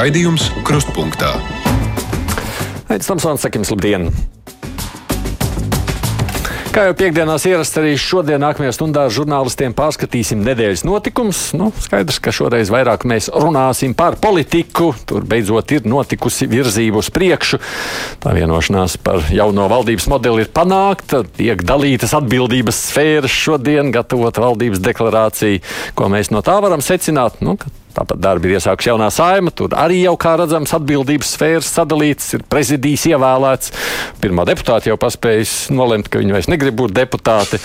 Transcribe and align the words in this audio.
Raidījums 0.00 0.46
Krustpunktā. 0.64 1.34
Aizsmeļamies, 2.88 3.04
Tamsons, 3.04 3.42
sakim, 3.44 3.66
labdien! 3.68 4.06
Kā 6.72 6.86
jau 6.86 6.94
piekdienās 6.96 7.44
ierasts, 7.50 7.76
arī 7.76 7.90
šodien, 8.00 8.40
nākamajā 8.40 8.72
stundā, 8.72 9.02
žurnālistiem 9.12 9.74
pārskatīsim 9.76 10.40
nedēļas 10.46 10.86
notikumus. 10.88 11.42
Nu, 11.52 11.68
skaidrs, 11.84 12.16
ka 12.24 12.32
šoreiz 12.32 12.72
vairāk 12.72 13.04
mēs 13.10 13.28
runāsim 13.28 13.92
par 13.98 14.16
politiku. 14.22 14.94
Tur 15.04 15.26
beidzot 15.28 15.74
ir 15.76 15.84
notikusi 15.84 16.48
virzība 16.48 17.02
uz 17.02 17.10
priekšu. 17.12 17.60
Tā 18.24 18.32
vienošanās 18.38 18.96
par 19.04 19.28
jauno 19.28 19.68
valdības 19.68 20.08
modeli 20.14 20.46
ir 20.46 20.54
panākta. 20.56 21.26
Tiek 21.36 21.60
dalītas 21.60 22.16
atbildības 22.16 22.80
sfēras 22.86 23.36
šodien, 23.36 23.92
gatavot 23.92 24.40
valdības 24.46 24.80
deklarāciju. 24.80 25.60
Ko 25.92 26.08
mēs 26.08 26.32
no 26.32 26.40
tā 26.46 26.56
varam 26.64 26.80
secināt? 26.80 27.42
Nu, 27.44 27.58
Tāpat 27.96 28.20
darbi 28.22 28.50
ir 28.50 28.58
iesākusi 28.58 28.90
jaunā 28.92 29.10
saima. 29.14 29.52
Tur 29.54 29.74
arī 29.78 30.02
jau, 30.04 30.14
kā 30.20 30.36
redzams, 30.40 30.74
atbildības 30.76 31.34
sfēras 31.36 31.70
sadalītas, 31.74 32.28
ir 32.36 32.46
prezidijs 32.50 33.06
ievēlēts. 33.10 33.74
Pirmā 34.22 34.46
deputāte 34.48 34.92
jau 34.92 34.98
paspējas 35.00 35.54
nolemt, 35.74 36.10
ka 36.10 36.22
viņi 36.22 36.36
vairs 36.36 36.50
negrib 36.52 36.78
būt 36.80 36.94
deputāti. 36.96 37.60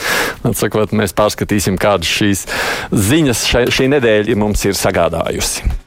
Atsakot, 0.46 0.96
mēs 0.98 1.16
pārskatīsim, 1.18 1.80
kādas 1.82 2.10
šīs 2.10 2.46
ziņas 2.92 3.50
šai, 3.52 3.66
šī 3.74 3.92
nedēļa 3.96 4.40
mums 4.42 4.66
ir 4.66 4.78
sagādājusi. 4.80 5.85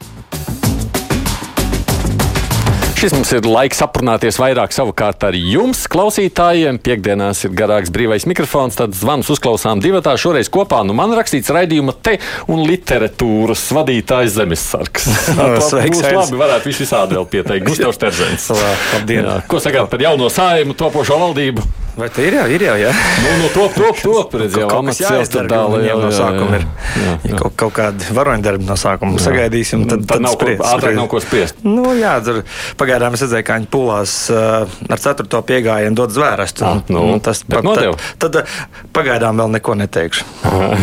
Šis 2.99 3.13
mums 3.15 3.29
ir 3.31 3.45
laiks 3.47 3.79
aprunāties 3.79 4.35
vairāk 4.41 4.73
savukārt 4.75 5.21
ar 5.23 5.35
jums, 5.39 5.85
klausītājiem. 5.87 6.81
Piektdienās 6.83 7.45
ir 7.47 7.53
garāks 7.55 7.93
brīvais 7.95 8.25
mikrofons, 8.27 8.75
tad 8.75 8.91
zvans 8.91 9.29
uzklausām 9.31 9.79
divatā. 9.79 10.17
Šoreiz 10.19 10.51
kopā 10.51 10.81
nu 10.83 10.91
man 10.97 11.15
rakstīts 11.15 11.47
raidījuma 11.55 11.95
te 11.95 12.17
un 12.51 12.65
literatūras 12.67 13.63
vadītājs 13.77 14.35
Zemesargs. 14.35 15.07
Sveiks, 15.69 15.95
Būs 15.95 16.11
labi, 16.11 16.41
varētu 16.43 16.73
visu 16.73 16.83
visādi 16.83 17.15
vēl 17.15 17.29
pieteikt. 17.37 17.69
Gustavs 17.71 18.03
Terzens. 18.03 18.51
Labdien! 18.97 19.23
Jā. 19.23 19.37
Ko 19.47 19.63
sakāt 19.63 19.87
par 19.95 20.03
jauno 20.03 20.27
sājumu, 20.27 20.75
topošo 20.83 21.23
valdību? 21.23 21.63
Vai 21.99 22.07
tā 22.15 22.23
ir 22.23 22.35
jau, 22.37 22.45
ir 22.55 22.63
jau, 22.63 22.75
jā? 22.79 22.91
Nu, 23.23 23.31
nu 23.41 23.47
top, 23.51 23.73
top, 23.75 23.97
top. 23.99 24.35
Redz, 24.39 24.55
jau 24.55 24.69
amats 24.77 25.01
jāizdara, 25.03 25.61
viņiem 25.73 25.87
jā, 25.89 25.95
no 25.99 26.09
jā, 26.09 26.15
sākuma 26.15 26.59
ir. 26.59 26.65
jā, 26.95 27.15
Ja 27.27 27.31
jā. 27.33 27.39
kaut, 27.41 27.55
kaut 27.59 27.73
kādi 27.75 28.07
varoņdarbi 28.15 28.67
no 28.69 28.77
sākuma 28.79 29.19
sagaidīsim, 29.19 29.83
tad, 29.89 30.05
Tad 30.07 30.23
nav 30.23 30.37
spriest, 30.37 30.63
ātrāk 30.69 30.95
nav 30.95 31.09
ko 31.11 31.19
spriest. 31.23 31.59
Nu, 31.67 31.91
jā, 31.99 32.13
tur 32.23 32.39
pagaidām 32.79 33.17
es 33.17 33.23
redzēju, 33.25 33.45
kā 33.49 33.57
viņi 33.59 33.69
pūlās 33.73 34.13
uh, 34.31 34.77
ar 34.95 35.03
ceturto 35.03 35.41
piegājienu 35.49 35.97
dot 35.99 36.13
zvērestu. 36.15 36.63
Ah, 36.69 36.79
nu, 36.93 37.03
tas 37.25 37.43
bet 37.49 37.67
nodeva? 37.67 37.97
tad, 38.21 38.31
tad 38.37 38.39
uh, 38.45 38.63
pagaidām 38.95 39.41
vēl 39.43 39.51
neko 39.57 39.75
neteikšu. 39.83 40.27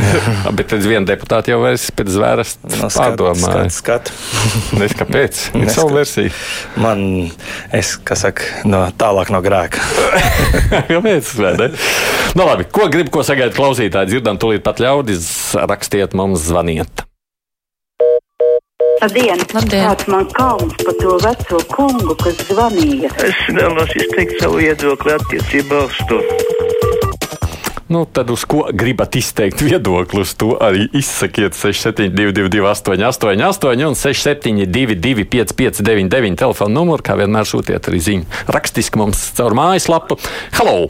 Bet 0.56 0.69
tad 0.70 0.84
viena 0.87 1.05
deputāta 1.09 1.50
jau 1.50 1.59
vairs 1.62 1.89
pēc 1.97 2.09
zvēras 2.12 2.53
No, 2.67 2.89
skat, 2.91 2.97
pārdomāja. 3.17 3.67
skat, 3.72 4.11
skat. 4.12 4.12
Nes 4.81 4.94
kāpēc? 4.97 5.41
Ir 5.62 5.72
savu 5.72 5.94
versiju. 5.97 6.31
Man, 6.83 7.03
es, 7.75 7.94
kā 8.06 8.17
saka, 8.19 8.47
no, 8.69 8.84
tālāk 9.00 9.33
no 9.34 9.41
grēka. 9.44 9.81
Ne? 11.07 11.71
Nu, 12.37 12.45
labi, 12.45 12.67
ko 12.69 12.91
grib, 12.93 13.11
ko 13.15 13.23
sagaida 13.27 13.55
klausītāji? 13.57 14.11
Dzirdam, 14.11 14.41
tūlīt 14.43 14.65
pat 14.67 14.83
ļaudis. 14.83 15.29
Rakstiet 15.57 16.17
mums, 16.19 16.43
zvaniet. 16.51 17.07
Labdien! 18.97 19.39
Labdien. 19.55 19.84
Kāds 19.87 20.09
man 20.11 20.27
kauns 20.34 20.75
par 20.81 20.97
to 21.01 21.17
veco 21.23 21.61
kungu, 21.71 22.17
kas 22.23 22.41
zvanīja? 22.49 23.12
Es 23.29 23.43
vēlos 23.53 23.93
izteikt 24.01 24.41
savu 24.41 24.62
viedokli 24.62 25.15
attiecībā 25.19 25.83
uz 25.87 26.01
to. 26.11 26.23
Nu, 27.89 28.05
tad 28.05 28.31
uz 28.34 28.42
ko 28.45 28.65
gribat 28.75 29.15
izteikt 29.15 29.61
viedokli? 29.62 30.25
Uz 30.27 30.33
to 30.34 30.56
arī 30.59 30.89
izsakiet 30.91 31.55
6722, 31.55 32.65
888, 32.66 33.84
un 33.87 33.94
672, 33.94 35.22
559, 35.31 36.34
telefona 36.41 36.75
numuru. 36.75 37.05
Kā 37.06 37.15
vienmēr 37.21 37.47
sūtiet 37.47 37.87
arī 37.87 38.00
ziņu 38.03 38.50
rakstiski 38.56 38.99
mums 38.99 39.22
caur 39.38 39.55
mājaslapu. 39.55 40.19
Halo! 40.59 40.88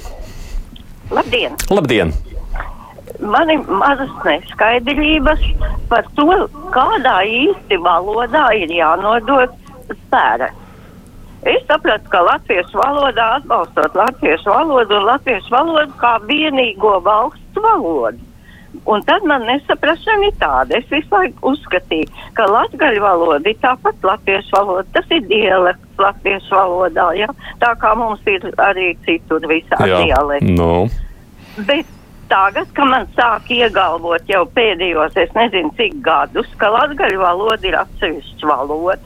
Labdien! 1.12 1.60
Labdien! 1.68 2.16
Man 3.20 3.52
ir 3.52 3.68
mazas 3.68 4.16
neskaidrības 4.24 5.44
par 5.92 6.08
to, 6.16 6.32
kādā 6.72 7.18
īsti 7.28 7.76
valodā 7.84 8.48
ir 8.56 8.72
jānodod 8.72 9.52
spēra. 9.92 10.48
Es 11.46 11.62
sapratu, 11.68 12.10
ka 12.10 12.24
latviešu 12.26 12.78
valodā 12.80 13.26
atbalstot 13.38 13.94
latviešu 13.94 14.50
valodu 14.50 14.96
un 14.98 15.04
latviešu 15.06 15.52
valodu 15.54 15.92
kā 16.00 16.16
vienīgo 16.26 16.96
valsts 17.06 17.60
valodu. 17.62 18.18
Un 18.90 19.02
tad 19.06 19.24
man 19.24 19.46
nesaprašana 19.46 20.28
ir 20.28 20.34
tāda. 20.40 20.80
Es 20.80 20.90
visu 20.90 21.08
laiku 21.14 21.52
uzskatīju, 21.52 22.10
ka 22.36 22.48
latviešu 22.50 23.02
valoda 23.04 23.50
ir 23.50 23.58
tāpat 23.62 24.04
latviešu 24.10 24.56
valoda. 24.56 24.84
Tas 24.96 25.14
ir 25.14 25.22
dialekts 25.30 26.02
latviešu 26.02 26.58
valodā, 26.58 27.08
ja? 27.16 27.28
tā 27.62 27.72
kā 27.80 27.94
mums 27.98 28.26
ir 28.30 28.44
arī 28.66 28.92
citur 29.06 29.46
visā 29.48 29.78
dialekti. 29.86 30.52
nu, 30.58 30.88
Bet 31.56 31.86
tagad, 32.28 32.68
kad 32.76 32.90
man 32.90 33.06
sāk 33.16 33.48
iegalvot 33.54 34.28
jau 34.28 34.44
pēdējos, 34.56 35.16
es 35.22 35.32
nezinu 35.38 35.72
cik 35.78 36.00
gadus, 36.04 36.50
ka 36.60 36.68
latgaļu 36.74 37.22
valoda 37.22 37.70
ir 37.70 37.78
atsevišķa 37.80 38.50
valoda, 38.50 38.98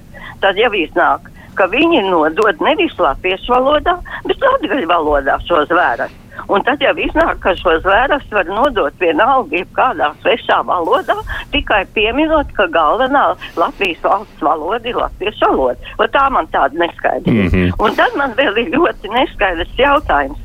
tad 0.42 0.58
jau 0.58 0.72
iznāk, 0.74 1.29
ka 1.60 1.68
viņi 1.68 2.06
nodod 2.08 2.64
nevis 2.64 2.96
latviešu 2.96 3.52
valodā, 3.52 3.98
bet 4.24 4.40
latgaļu 4.46 4.88
valodā 4.88 5.36
šo 5.44 5.66
zvēras. 5.68 6.16
Un 6.48 6.62
tad 6.64 6.80
jau 6.80 6.94
iznāk, 6.96 7.36
ka 7.44 7.52
šo 7.58 7.74
zvēras 7.84 8.24
var 8.32 8.48
nodot 8.48 8.94
vienalga 9.02 9.58
jebkādā 9.58 10.08
svešā 10.22 10.62
valodā, 10.66 11.18
tikai 11.52 11.82
pieminot, 11.94 12.48
ka 12.56 12.64
galvenā 12.72 13.26
Latvijas 13.60 14.00
valsts 14.06 14.44
valoda 14.44 14.88
ir 14.88 14.96
latviešu 14.96 15.50
valoda. 15.50 15.92
Un 16.00 16.12
tā 16.16 16.24
man 16.32 16.48
tāda 16.54 16.80
neskaidrība. 16.80 17.44
Mm 17.44 17.52
-hmm. 17.52 17.84
Un 17.84 17.96
tad 18.00 18.16
man 18.16 18.32
vēl 18.40 18.56
ir 18.62 18.72
ļoti 18.78 19.12
neskaidrs 19.12 19.76
jautājums 19.76 20.38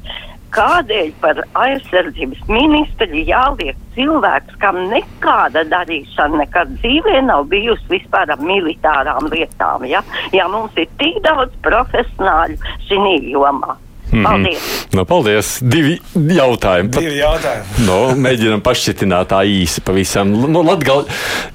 kādēļ 0.56 1.12
par 1.24 1.42
aizsardzības 1.66 2.44
ministru 2.52 3.24
jāliek 3.28 3.80
cilvēks, 3.96 4.58
kam 4.64 4.82
nekāda 4.92 5.66
darīšana 5.72 6.44
nekad 6.44 6.76
dzīvē 6.80 7.22
nav 7.30 7.48
bijusi 7.52 7.90
vispār 7.98 8.34
ar 8.36 8.44
militārām 8.44 9.32
lietām. 9.32 9.88
Ja, 9.90 10.04
ja 10.36 10.50
mums 10.52 10.76
ir 10.80 10.92
tik 11.02 11.22
daudz 11.26 11.56
profesionāļu 11.66 12.60
šī 12.90 13.18
jomā. 13.32 13.80
Paldies! 14.24 14.88
nu, 14.94 15.04
paldies! 15.08 15.48
Divi 15.66 15.98
jautājumi. 16.14 16.92
Divi 16.94 17.18
jautājumi. 17.20 17.86
Nu, 17.88 17.98
mēģinām 18.22 18.62
pašķitināt 18.64 19.32
tā 19.34 19.42
īsi 19.50 19.84
pavisam. 19.86 20.32
Nu, 20.46 20.62
Latgal, 20.66 21.04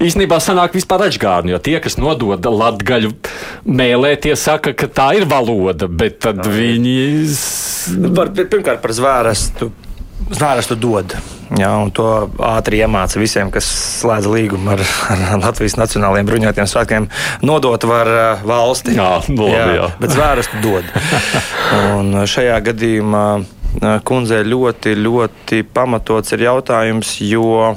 īstenībā 0.03 0.37
sanāk 0.43 0.75
vispār 0.77 1.07
atžgārni, 1.07 1.55
jo 1.55 1.61
tie, 1.63 1.77
kas 1.83 1.97
nodod 2.01 2.45
latgaļu 2.45 3.13
mēlē, 3.65 4.13
tie 4.21 4.35
saka, 4.39 4.75
ka 4.77 4.91
tā 4.91 5.11
ir 5.21 5.27
valoda, 5.31 5.89
bet 5.89 6.21
tad 6.27 6.43
viņi... 6.45 6.97
s- 7.81 7.95
Par, 8.15 8.29
pirmkārt, 8.37 8.81
par 8.83 8.93
zvērestu. 8.97 9.71
Zvērestu 10.31 10.75
dod. 10.77 11.15
Jā, 11.57 11.71
un 11.81 11.89
to 11.91 12.05
ātri 12.45 12.77
iemāca 12.79 13.17
visiem, 13.19 13.49
kas 13.51 13.65
slēdz 14.03 14.27
līgumu 14.31 14.69
ar, 14.75 14.83
ar 15.11 15.23
Latvijas 15.41 15.75
Nacionālajiem 15.81 16.29
bruņotajiem 16.29 16.69
spēkiem. 16.71 17.07
Nodot 17.43 17.83
var 17.89 18.07
valsti. 18.47 18.93
Jā, 18.95 19.09
nu 19.33 19.49
labi, 19.49 19.79
jā. 19.79 19.87
Bet 19.99 20.13
zvērestu 20.15 20.61
dod. 20.63 20.87
Un 21.97 22.13
šajā 22.29 22.59
gadījumā 22.69 23.25
kundzei 24.07 24.43
ļoti, 24.47 24.93
ļoti 25.01 25.63
pamatots 25.73 26.31
ir 26.37 26.45
jautājums, 26.45 27.17
jo. 27.25 27.73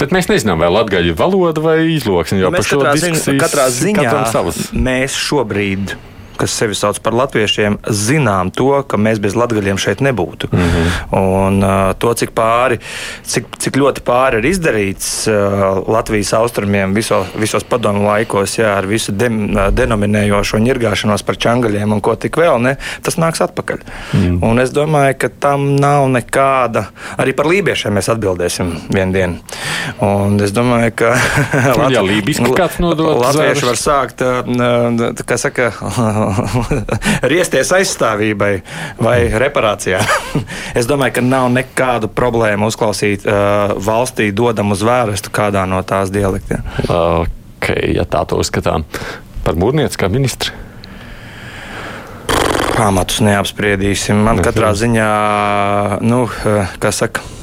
Bet 0.00 0.14
mēs 0.16 0.30
nezinām, 0.30 0.62
vai 0.62 0.70
ir 0.72 1.16
valoda 1.18 1.60
vai 1.60 1.74
izloksne, 1.92 2.38
jo 2.40 2.48
par 2.54 2.64
šo 2.64 2.78
diskusiju 2.96 3.34
katrā 3.42 3.66
ziņā 3.68 4.04
mēs 4.72 5.16
šobrīd, 5.26 5.92
kas 6.40 6.54
sevi 6.56 6.76
sauc 6.78 6.98
par 7.04 7.16
latviešiem, 7.16 7.78
zinām 7.86 8.50
to, 8.54 8.72
ka 8.88 8.98
mēs 9.00 9.20
bez 9.22 9.36
latgaļiem 9.38 9.78
šeit 9.80 10.00
nebūtu. 10.04 10.48
Mm. 10.52 10.68
-hmm. 10.70 11.18
Un 11.20 11.62
uh, 11.64 11.92
to, 11.98 12.12
cik, 12.14 12.32
pāri, 12.36 12.80
cik, 13.26 13.50
cik 13.60 13.76
ļoti 13.80 14.04
pāri 14.06 14.40
ir 14.40 14.48
izdarīts 14.50 15.10
uh, 15.28 15.82
Latvijas 15.88 16.32
austrumiem 16.38 16.94
viso, 16.94 17.22
visos 17.36 17.64
padomu 17.64 18.06
laikos, 18.06 18.58
jā, 18.58 18.72
ar 18.78 18.88
visu 18.88 19.12
dem, 19.12 19.42
uh, 19.50 19.68
denominējošo 19.74 20.58
ņirgāšanos 20.64 21.26
par 21.26 21.36
čangaļiem 21.36 21.92
un 21.92 22.00
ko 22.00 22.14
tik 22.14 22.36
vēl, 22.40 22.60
ne, 22.62 22.76
tas 23.02 23.18
nāks 23.20 23.44
atpakaļ. 23.44 23.84
Mm. 24.12 24.38
Un 24.46 24.64
es 24.64 24.72
domāju, 24.74 25.18
ka 25.18 25.28
tam 25.40 25.76
nav 25.76 26.08
nekāda, 26.08 26.86
arī 27.20 27.36
par 27.36 27.50
lībiešiem 27.50 27.94
mēs 27.98 28.10
atbildēsim 28.12 28.72
vienu 28.88 29.12
dienu. 29.12 29.38
Un 30.04 30.40
es 30.40 30.54
domāju, 30.56 30.94
ka 31.02 31.14
lībiski 32.10 32.54
kāds 32.56 32.80
nodod 32.82 33.20
Latvieši 33.20 33.66
var 33.66 33.78
sākt, 33.80 34.24
uh, 34.24 35.24
kā 35.26 35.38
saka, 35.40 35.70
riesties 37.32 37.72
aizstāvībai 37.76 38.52
vai 39.02 39.16
reparācijā. 39.42 40.00
es 40.78 40.88
domāju, 40.90 41.18
ka 41.18 41.24
nav 41.24 41.50
nekādu 41.54 42.10
problēmu 42.12 42.70
uzklausīt 42.70 43.26
uh, 43.26 43.76
valstī 43.80 44.30
dodamu 44.34 44.78
zvērestu 44.78 45.32
kādā 45.34 45.66
no 45.70 45.82
tās 45.86 46.12
dialektiem. 46.14 46.64
Ok, 46.88 47.72
ja 47.94 48.06
tā 48.08 48.24
to 48.28 48.40
uzskatām. 48.40 48.86
Par 49.44 49.58
mūrnieci 49.58 50.00
kā 50.00 50.10
ministru. 50.12 50.54
Pamatus 52.76 53.20
neapspriedīsim. 53.24 54.22
Man 54.24 54.40
katrā 54.44 54.72
ziņā, 54.78 55.10
nu, 56.06 56.24
uh, 56.28 56.78
kā 56.80 56.94
saka. 56.94 57.39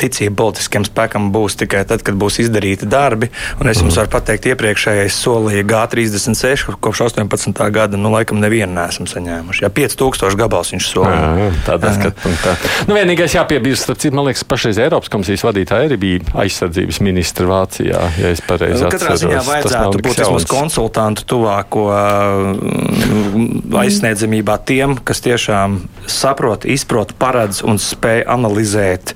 Ticība 0.00 0.36
politiskiem 0.42 0.86
spēkam 0.86 1.30
būs 1.34 1.58
tikai 1.60 1.82
tad, 1.88 2.04
kad 2.06 2.16
būs 2.18 2.40
izdarīti 2.44 2.88
darbi. 2.90 3.30
Un 3.60 3.70
es 3.70 3.80
jums 3.82 3.98
varu 3.98 4.12
pateikt, 4.12 4.48
iepriekšējais 4.52 5.18
solīja 5.24 5.64
G36, 5.68 6.76
kopš 6.84 7.04
18. 7.08 7.62
gada, 7.74 7.98
nu, 8.00 8.12
laikam 8.14 8.40
nevienu 8.42 8.72
nesam 8.76 9.08
saņēmuši. 9.10 9.64
Jā, 9.66 9.72
5000 9.74 10.38
gabals 10.38 10.72
viņš 10.74 10.90
solīja. 10.90 11.50
Tādā 11.66 11.94
skatpunktā. 11.98 12.56
Nu, 12.88 12.96
vienīgais 12.98 13.36
jāpiebilst, 13.36 13.86
starp 13.86 14.02
citu, 14.02 14.16
man 14.18 14.28
liekas, 14.28 14.44
pašreiz 14.48 14.80
Eiropas 14.82 15.10
komisijas 15.12 15.44
vadītāja 15.46 15.88
arī 15.88 15.98
bija 16.00 16.34
aizsardzības 16.44 17.00
ministra 17.04 17.48
Vācijā, 17.50 18.02
ja 18.20 18.32
es 18.34 18.42
pareizi 18.44 18.84
nu, 18.84 18.90
katrā 18.92 19.16
ziņā 19.20 19.42
vajadzētu 19.46 20.02
būt 20.04 20.22
vismaz 20.22 20.46
konsultantu 20.50 21.26
tuvāko 21.34 21.86
uh, 21.90 23.78
aizsniedzamībā 23.82 24.58
tiem, 24.68 24.96
kas 25.06 25.22
tiešām 25.24 25.80
saprot, 26.10 26.66
izprot, 26.68 27.14
paredz 27.20 27.62
un 27.66 27.80
spēj 27.82 28.24
analizēt 28.34 29.14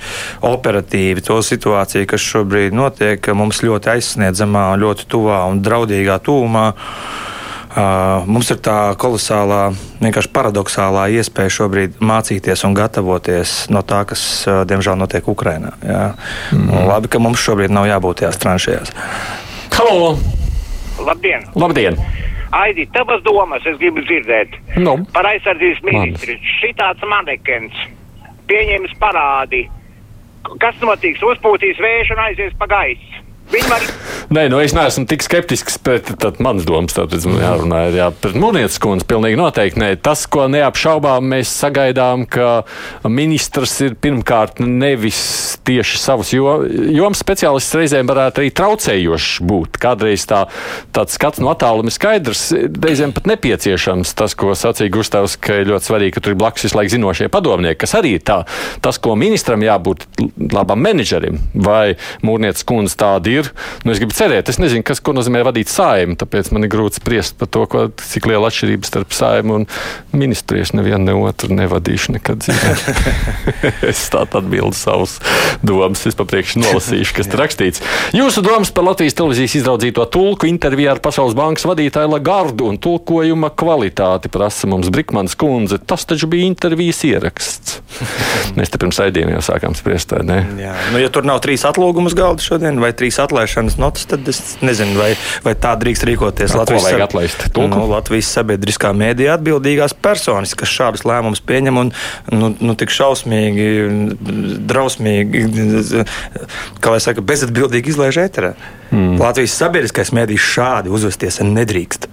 operatīvi 0.53 1.25
to 1.25 1.39
situāciju, 1.45 2.09
kas 2.09 2.25
šobrīd 2.25 2.77
notiek 2.77 3.31
mums 3.37 3.63
ļoti 3.65 3.93
aizsniedzamā, 3.97 4.71
ļoti 4.81 5.09
tuvā 5.11 5.45
un 5.51 5.63
draudīgā 5.65 6.19
tūmā. 6.25 6.67
Uh, 7.69 8.25
mums 8.27 8.49
ir 8.51 8.59
tā 8.65 8.77
kolosālā, 8.99 9.69
vienkārši 10.01 10.31
paradoxālā 10.35 11.05
iespēja 11.21 11.53
šobrīd 11.59 12.01
mācīties 12.03 12.65
un 12.67 12.75
gatavoties 12.75 13.53
no 13.71 13.85
tā, 13.87 14.01
kas, 14.09 14.23
uh, 14.49 14.63
diemžēl, 14.67 14.97
notiek 14.99 15.29
Ukrajinā. 15.29 15.75
Mm. 15.85 16.73
Labi, 16.89 17.13
ka 17.13 17.21
mums 17.23 17.45
šobrīd 17.45 17.75
nav 17.75 17.87
jābūt 17.91 18.25
tajās 18.25 18.41
tranšajās. 18.43 18.95
Halo! 19.77 20.17
Labdien! 21.07 21.45
Labdien! 21.55 22.01
Aidi, 22.51 22.89
tavas 22.97 23.21
domas 23.23 23.63
es 23.69 23.77
gribu 23.77 24.01
dzirdēt 24.01 24.57
Nu. 24.81 24.97
par 25.13 25.29
aizsardzības 25.29 25.83
ministru. 25.85 26.39
Šitāds 26.59 27.05
manekens 27.05 27.77
pieņems 28.49 28.95
parādi. 29.01 29.67
Kas 30.63 30.79
notiks? 30.81 31.23
Uzpūtīs 31.23 31.81
vējš 31.83 32.15
un 32.15 32.23
aizies 32.25 32.55
pa 32.59 32.69
gaisu. 32.71 33.28
Var 33.49 33.89
Nē, 34.29 34.43
nu 34.53 34.59
es 34.61 34.75
neesmu 34.77 35.07
tik 35.09 35.23
skeptisks 35.25 35.79
pret 35.81 36.41
manas 36.45 36.67
domas. 36.69 36.93
Tāpēc 36.93 37.25
man 37.31 37.39
jārunā 37.41 37.79
ir 37.89 37.95
jā, 37.97 38.09
pret 38.13 38.35
Mūnietes 38.37 38.77
kundzi. 38.83 39.07
Pilnīgi 39.09 39.39
noteikti 39.41 39.81
nē. 39.81 39.87
Tas, 40.05 40.27
ko 40.29 40.45
neapšaubām 40.53 41.25
mēs 41.33 41.49
sagaidām, 41.63 42.27
ka 42.29 42.67
ministrs 43.09 43.79
ir 43.87 43.97
pirmkārt 43.97 44.61
nevis 44.61 45.21
tieši 45.65 46.01
savus 46.03 46.35
jo, 46.35 46.59
jomas 46.93 47.23
speciālists, 47.25 47.77
reizēm 47.81 48.11
varētu 48.11 48.43
arī 48.43 48.51
traucējošs 48.59 49.31
būt. 49.49 49.81
Kādreiz 49.81 50.27
tā, 50.29 50.43
tāds 50.93 51.17
skats 51.17 51.41
no 51.41 51.49
attāluma 51.55 51.89
ir 51.89 51.97
skaidrs, 51.97 52.45
reizēm 52.85 53.17
pat 53.17 53.33
nepieciešams. 53.33 54.13
Tas, 54.19 54.37
ko 54.37 54.53
sacīja 54.53 54.93
Gustavs, 54.93 55.39
ka 55.41 55.63
ir 55.63 55.73
ļoti 55.73 55.89
svarīgi, 55.89 56.17
ka 56.19 56.25
tur 56.27 56.37
ir 56.37 56.41
blakus 56.45 56.69
visu 56.69 56.77
laiku 56.77 56.99
zinošie 56.99 57.31
padomnieki, 57.33 57.81
kas 57.87 57.97
arī 57.97 58.19
ir 58.19 58.29
tā. 58.29 58.43
Tas, 58.85 59.01
ko 59.01 59.17
ministram 59.17 59.65
jābūt 59.65 60.05
labam 60.53 60.85
menedžerim, 60.85 61.41
vai 61.57 61.97
Mūnietes 62.21 62.69
kundze 62.69 62.99
tāda 63.01 63.33
ir, 63.33 63.38
nu 63.85 63.95
es 63.95 64.01
gribu 64.01 64.17
cerēt. 64.17 64.51
Es 64.51 64.61
nezinu, 64.61 64.85
kas 64.87 65.03
nozīmē 65.03 65.43
vadīt 65.47 65.71
saimu, 65.73 66.17
tāpēc 66.19 66.51
man 66.55 66.67
ir 66.67 66.73
grūti 66.73 67.01
spriest 67.01 67.39
par 67.41 67.51
to, 67.53 67.65
ko, 67.71 67.85
cik 68.03 68.29
liela 68.31 68.51
atšķirība 68.51 68.89
starp 68.89 69.15
saimu 69.17 69.61
un 69.61 69.67
ministru. 70.13 70.61
Es 70.63 70.75
nevienu 70.77 71.07
ne 71.07 71.17
otru 71.17 71.55
nevadīšu 71.55 72.17
nekad 72.17 72.43
dzīvē. 72.45 72.75
es 73.93 74.05
tādu 74.13 74.41
atbildu 74.43 74.77
savus 74.77 75.19
domas. 75.63 76.05
Es 76.09 76.19
papriekš 76.19 76.59
nolasīšu, 76.63 77.17
kas 77.19 77.31
tur 77.31 77.41
rakstīts. 77.45 77.83
Jūsu 78.17 78.43
domas 78.45 78.73
par 78.75 78.89
Latvijas 78.89 79.17
televīzijas 79.19 79.59
izraudzīto 79.61 80.07
tulku 80.13 80.49
intervijā 80.51 80.95
ar 80.97 81.03
Pasaules 81.05 81.37
bankas 81.39 81.67
vadītāju 81.69 82.13
Lagardu 82.15 82.69
un 82.73 82.81
tulkojuma 82.83 83.53
kvalitāti 83.59 84.31
prasa 84.33 84.71
mums 84.71 84.91
Brikmanas 84.95 85.37
kundze. 85.39 85.79
Tas 85.79 86.07
taču 86.09 86.31
bija 86.31 86.49
intervijas 86.49 87.05
ieraksts. 87.09 87.79
Mēs 88.59 88.73
te 88.73 88.81
pirms 88.81 89.01
raidījuma 89.03 89.37
jau 89.37 89.45
sākām 89.51 89.77
spriest? 89.79 90.09
Jā, 90.09 90.75
nu, 90.93 91.01
ja 91.03 91.11
tur 91.13 91.27
nav 91.29 91.41
trīs 91.45 91.65
atlūgumus 91.69 92.17
galda 92.19 92.45
šodien 92.45 92.81
vai 92.83 92.93
trīs 92.97 93.19
atlaišanas 93.29 93.79
notas, 93.79 94.09
tad 94.09 94.27
es 94.33 94.57
nezinu, 94.65 94.97
vai, 94.99 95.13
vai 95.45 95.55
tā 95.61 95.75
drīkst 95.79 96.07
rīkoties 96.09 96.57
ko 96.57 96.63
Latvijas, 96.65 96.89
sab- 96.89 97.05
atlaist? 97.07 97.47
Nu, 97.55 97.85
Latvijas 97.93 98.33
sabiedriskā 98.35 98.91
mēdījā 98.97 99.37
atbildīgās 99.39 99.95
personas, 99.95 100.57
kas 100.59 100.73
šādus 100.73 101.05
lēmumus 101.09 101.45
pieņem 101.45 101.81
un 101.85 101.93
nu, 102.35 102.53
nu, 102.59 102.77
tik 102.79 102.93
šausmīgi, 102.95 103.69
drausmīgi, 104.69 105.45
kā 106.83 106.95
lai 106.95 107.01
saka, 107.05 107.25
bezatbildīgi 107.25 107.95
izlaiž 107.95 108.23
ēterā. 108.27 108.55
Mm. 108.91 109.19
Latvijas 109.21 109.57
sabiedriskais 109.61 110.15
mēdījis 110.17 110.53
šādi 110.57 110.95
uzvesties 110.95 111.43
nedrīkst. 111.45 112.09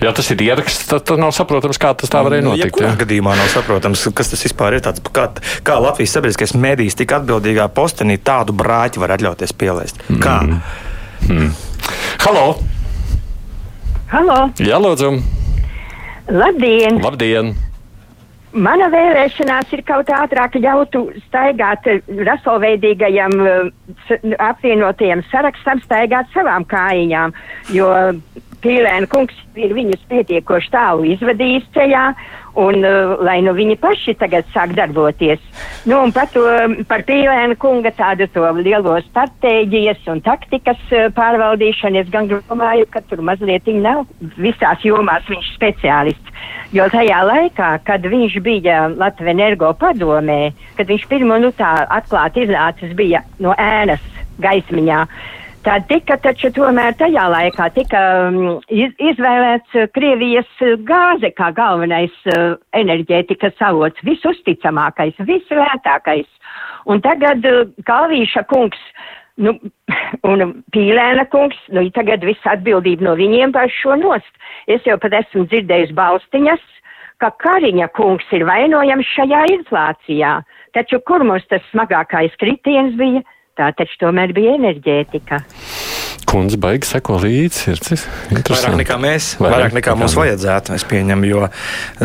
Ja 0.00 0.12
tas 0.16 0.30
ir 0.32 0.40
ieraksts, 0.42 0.86
tad, 0.88 1.04
tad 1.08 1.20
nav 1.20 1.32
saprotams, 1.36 1.78
kā 1.80 1.92
tas 1.98 2.10
tā 2.10 2.22
varēja 2.24 2.42
Nu, 2.46 2.50
notikt. 2.54 2.66
jebkurā 2.70 2.92
jā. 2.94 2.98
gadījumā 3.04 3.34
nav 3.38 3.48
saprotams, 3.52 4.02
kas 4.16 4.32
tas 4.32 4.42
vispār 4.46 4.78
ir. 4.78 4.82
Tāds, 4.86 5.02
kā, 5.14 5.28
kā 5.66 5.76
Latvijas 5.82 6.14
sabiedriskais 6.16 6.54
mēdījis 6.56 6.96
tik 7.02 7.12
atbildīgā 7.20 7.68
postenī 7.76 8.16
tādu 8.18 8.56
brāķi 8.56 9.02
var 9.02 9.14
atļauties 9.18 9.52
pielaist? 9.60 10.00
Kā? 10.22 10.40
Mm. 11.28 11.52
Halo! 12.26 12.46
Halo, 14.10 14.38
Jā, 14.58 14.80
lūdzu! 14.82 15.12
labdien! 16.30 16.98
Labdien! 17.02 17.52
Mana 18.52 18.88
vēlēšanās 18.90 19.70
ir 19.76 19.82
kaut 19.86 20.08
ātrāk 20.10 20.56
ļautu 20.58 21.04
staigāt 21.28 21.86
eh, 21.86 22.00
rasolveidīgajam 22.26 23.36
eh, 23.46 23.68
s- 24.08 24.34
apvienotajam 24.42 25.22
sarakstam, 25.30 25.78
staigāt 25.86 26.32
savām 26.34 26.66
kājām, 26.66 27.34
jo 27.70 27.86
Pīlēna 28.60 29.06
kungs 29.08 29.36
ir 29.56 29.70
viņus 29.72 30.02
pietiekoši 30.10 30.68
tālu 30.74 31.06
izvadījis 31.14 31.70
ceļā, 31.72 32.02
un 32.58 32.84
uh, 32.84 33.16
lai 33.22 33.38
nu 33.44 33.54
viņi 33.56 33.76
paši 33.80 34.14
tagad 34.20 34.48
sāk 34.54 34.74
darboties. 34.78 35.42
Nu, 35.88 36.00
un 36.02 36.12
par, 36.14 36.28
to, 36.34 36.44
par 36.90 37.04
Pīlēna 37.08 37.56
kunga 37.60 37.92
tādu 37.96 38.28
to 38.34 38.46
lielo 38.60 38.96
stratēģijas 39.06 40.08
un 40.12 40.22
taktikas 40.26 40.80
uh, 40.90 41.08
pārvaldīšanu 41.16 42.02
es 42.02 42.10
gan 42.12 42.30
domāju, 42.30 42.88
ka 42.90 43.04
tur 43.08 43.22
mazliet 43.26 43.68
nav 43.80 44.06
visās 44.40 44.82
jomās 44.84 45.26
viņš 45.30 45.54
speciālists. 45.56 46.38
Jo 46.74 46.86
tajā 46.90 47.18
laikā, 47.26 47.72
kad 47.86 48.04
viņš 48.06 48.38
bija 48.46 48.84
Latvijas 48.94 49.34
energo 49.34 49.72
padomē, 49.78 50.52
kad 50.78 50.88
viņš 50.90 51.08
pirmo 51.10 51.38
nu 51.42 51.50
tā 51.58 51.72
atklāti 51.90 52.46
iznācis 52.46 52.94
bija 52.98 53.24
no 53.42 53.54
ēnas 53.58 54.02
gaismiņā, 54.40 55.00
tad 55.64 55.86
tika 55.90 56.16
taču 56.22 56.50
tomēr 56.56 56.96
tajā 56.98 57.26
laikā 57.32 57.68
tika 57.76 58.00
um, 58.28 58.58
iz, 58.68 58.92
izvēlēts 59.12 59.76
uh, 59.76 59.86
Krievijas 59.94 60.50
uh, 60.64 60.74
gāze 60.88 61.32
kā 61.36 61.50
galvenais 61.56 62.14
uh, 62.32 62.56
enerģētikas 62.76 63.60
avots, 63.70 64.00
visusticamākais, 64.06 65.20
vislētākais. 65.28 66.28
Un 66.90 67.02
tagad 67.04 67.44
Kalvīša 67.86 68.46
kungs 68.50 68.80
Nu, 69.40 69.54
un 70.30 70.62
Pīlēna 70.74 71.24
kungs, 71.32 71.56
nu, 71.72 71.86
tagad 71.96 72.24
viss 72.26 72.50
atbildība 72.50 73.06
no 73.06 73.14
viņiem 73.16 73.54
par 73.56 73.70
šo 73.72 73.96
nost. 74.00 74.30
Es 74.68 74.84
jau 74.88 74.98
pat 75.00 75.16
esmu 75.22 75.46
dzirdējis 75.48 75.94
balstiņas, 75.96 76.60
ka 77.22 77.30
Kariņa 77.40 77.88
kungs 77.96 78.26
ir 78.36 78.44
vainojams 78.48 79.08
šajā 79.14 79.46
inflācijā. 79.54 80.40
Taču 80.76 81.00
kur 81.08 81.24
mums 81.26 81.46
tas 81.48 81.64
smagākais 81.72 82.36
kritiens 82.40 82.96
bija? 83.00 83.24
Tā 83.58 83.72
taču 83.76 83.96
tomēr 84.00 84.32
bija 84.32 84.54
enerģētika. 84.56 85.40
Kundze 86.30 86.56
baigi 86.62 86.86
seko 86.86 87.16
līdzi. 87.18 87.72
Vairāk 88.46 88.76
nekā 88.78 88.96
mēs, 89.02 89.32
Vairāk 89.40 89.50
vairāk 89.56 89.74
nekā 89.80 89.94
mums 89.98 90.14
vajadzētu, 90.14 90.76
es 90.76 90.84
pieņemu. 90.86 91.26
Jo 91.26 91.48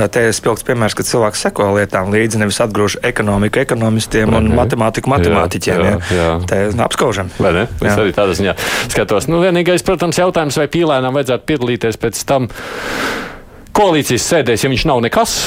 te 0.09 0.23
ir 0.25 0.33
spilgts 0.33 0.65
piemērs, 0.65 0.95
ka 0.97 1.05
cilvēks 1.05 1.43
seko 1.45 1.67
lietām 1.77 2.09
līdzi, 2.09 2.39
nevis 2.41 2.57
atgrūž 2.65 2.97
ekonomiku 3.05 3.61
ekonomistiem 3.61 4.33
un 4.33 4.49
Mhm. 4.49 4.55
matemātiku 4.57 5.13
matemātiķiem. 5.13 5.83
Jā, 5.85 5.93
Jā, 6.09 6.17
jā. 6.17 6.47
Te 6.49 6.63
apskaužam. 6.87 7.29
Vai 7.39 7.53
ne? 7.53 7.67
Es 7.77 7.93
Jā. 7.93 7.95
arī 8.01 8.13
tādā 8.17 8.33
ziņā 8.33 8.55
skatos. 8.89 9.27
Nu, 9.29 9.39
vienīgais, 9.45 9.85
protams, 9.85 10.17
jautājums, 10.17 10.57
vai 10.57 10.67
pīlēnam 10.67 11.13
vajadzētu 11.13 11.45
piedalīties 11.45 11.97
pēc 12.01 12.25
tam 12.25 12.49
koalīcijas 13.75 14.25
sēdēs, 14.33 14.63
ja 14.63 14.69
viņš 14.73 14.85
nav 14.89 15.01
nekas 15.05 15.37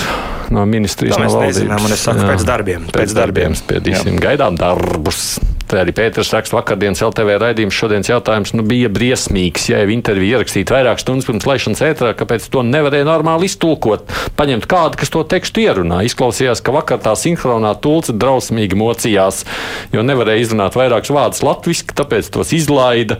no 0.50 0.64
ministrijas. 0.66 1.16
To 1.16 1.22
mēs 1.24 1.32
no 1.32 1.40
valdības. 1.40 1.56
nezinām, 1.56 1.84
un 1.84 1.92
es 1.92 2.00
saku, 2.00 2.20
Jā. 2.20 2.30
pēc 2.36 2.44
darbiem, 2.46 2.86
Pēc, 2.86 3.00
pēc 3.02 3.14
darbiem 3.14 3.52
darbiem. 3.52 3.54
spiedīsim, 3.58 4.20
gaidām 4.20 4.56
darbus. 4.56 5.40
Tā 5.68 5.82
arī 5.82 5.92
Pēters 5.92 6.30
raksta 6.32 6.56
vakardienas 6.56 7.02
LTV 7.04 7.34
raidījums. 7.42 7.76
Šodienas 7.76 8.08
jautājums 8.08 8.54
nu, 8.56 8.62
bija 8.64 8.88
briesmīgs. 8.88 9.66
Ja 9.68 9.82
jau 9.82 9.90
intervija 9.92 10.38
ierakstīta 10.38 10.78
vairāk 10.78 11.02
stundas 11.02 11.26
pirms 11.28 11.44
laišanas 11.44 11.82
ētrā, 11.90 12.14
kāpēc 12.16 12.46
to 12.54 12.62
nevarēja 12.64 13.04
normāli 13.04 13.50
iztulkot? 13.50 14.06
Paņemt 14.38 14.64
kādu, 14.70 14.96
kas 15.02 15.12
to 15.12 15.24
tekstu 15.28 15.60
ierunā. 15.66 16.00
Izklausījās, 16.08 16.62
ka 16.64 16.72
vakar 16.72 17.02
tā 17.04 17.12
sinhronā 17.20 17.74
tulce 17.84 18.14
drausmīgi 18.16 18.78
mocījās, 18.80 19.42
jo 19.92 20.04
nevarēja 20.08 20.46
izrunāt 20.46 20.78
vairākus 20.78 21.12
vārdus 21.12 21.44
latviešu, 21.44 21.90
tāpēc 22.00 22.30
tos 22.38 22.54
izlaida. 22.56 23.18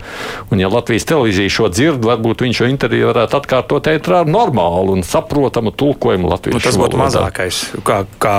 Un, 0.48 0.62
ja 0.62 0.72
Latvijas 0.72 1.04
televīzija 1.10 1.52
šo 1.52 1.68
dzird, 1.74 2.00
varbūt 2.08 2.46
viņš 2.46 2.62
šo 2.62 2.70
interviju 2.72 3.10
varētu 3.12 3.38
atkārtot 3.42 3.92
ētrā 3.92 4.22
ar 4.24 4.32
normālu 4.32 4.96
un 4.96 5.04
saprotamu 5.04 5.74
tulkojumu 5.76 6.28
Nu, 6.28 6.32
latviešu. 6.32 6.64
tas 6.64 6.80
būtu 6.80 6.98
mazākais, 7.00 7.60
kā, 7.84 8.02
kā 8.20 8.34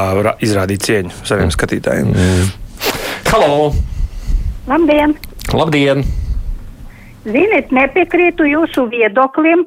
izrādīt 0.45 0.83
cieņu 0.89 1.21
saviem 1.29 1.53
skatītājiem. 1.53 2.13
Halo! 3.29 3.71
Labdien! 4.69 5.15
Labdien! 5.53 6.03
Ziniet, 7.25 7.71
nepiekrītu 7.73 8.45
jūsu 8.45 8.83
viedoklim, 8.91 9.63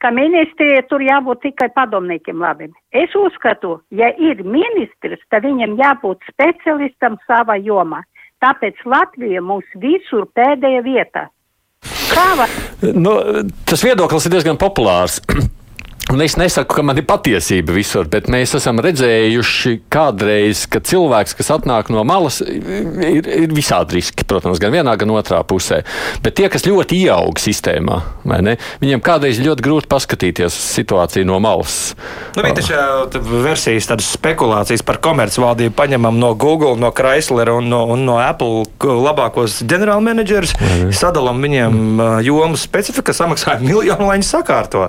ka 0.00 0.08
ministrija 0.16 0.80
tur 0.88 1.04
jābūt 1.04 1.42
tikai 1.44 1.68
padomniekiem 1.76 2.40
labiem. 2.40 2.72
Es 2.96 3.12
uzskatu, 3.18 3.76
ja 3.92 4.08
ir 4.16 4.40
ministrs, 4.40 5.20
tad 5.28 5.44
viņam 5.44 5.76
jābūt 5.82 6.24
specialistam 6.32 7.20
savā 7.28 7.58
jomā. 7.60 8.00
Tāpēc 8.40 8.80
Latvija 8.88 9.44
mums 9.44 9.68
visur 9.84 10.24
pēdējā 10.32 10.80
vietā. 10.88 11.28
Nu, 12.96 13.18
tas 13.68 13.84
viedoklis 13.84 14.26
ir 14.26 14.38
diezgan 14.38 14.56
populārs. 14.60 15.20
Un 16.10 16.18
es 16.24 16.34
nesaku, 16.34 16.74
ka 16.74 16.82
man 16.82 16.98
ir 16.98 17.04
patiesība 17.06 17.70
visur, 17.76 18.08
bet 18.10 18.26
mēs 18.30 18.56
esam 18.58 18.80
redzējuši 18.82 19.76
kādreiz, 19.94 20.64
ka 20.66 20.80
cilvēks, 20.82 21.36
kas 21.38 21.52
atnāk 21.54 21.92
no 21.94 22.02
malas, 22.06 22.40
ir, 22.42 23.28
ir 23.30 23.52
visādi 23.54 24.00
riski, 24.00 24.26
protams, 24.26 24.58
gan 24.58 24.74
vienā, 24.74 24.96
gan 24.98 25.12
otrā 25.14 25.38
pusē. 25.46 25.84
Bet 26.24 26.34
tie, 26.40 26.48
kas 26.50 26.66
ļoti 26.66 26.98
ieaug 27.04 27.38
sistēmā, 27.38 28.00
ne, 28.42 28.56
viņiem 28.82 29.02
kādreiz 29.06 29.38
ļoti 29.38 29.62
grūti 29.62 29.90
paskatīties 29.92 30.50
uz 30.50 30.66
situāciju 30.80 31.28
no 31.28 31.38
malas. 31.42 31.76
Nu, 32.34 32.42
bija 32.42 32.58
taču 32.58 33.22
versijas, 33.44 33.86
tādas 33.92 34.10
spekulācijas 34.10 34.82
par 34.86 34.98
komercvaldību, 35.04 35.76
paņemam 35.78 36.18
no 36.18 36.32
Google, 36.34 36.74
no 36.80 36.90
Chrysler 36.96 37.52
un 37.54 37.70
no, 37.70 37.84
un 37.94 38.02
no 38.08 38.18
Apple 38.18 38.66
labākos 38.82 39.60
ģenerālmenedžerus, 39.62 40.56
sadalām 40.90 41.38
viņiem 41.46 42.02
jomu 42.26 42.58
specifiku, 42.58 43.14
samaksājam 43.14 43.62
miljonu, 43.70 44.10
lai 44.10 44.18
viņi 44.18 44.30
sakārto 44.32 44.88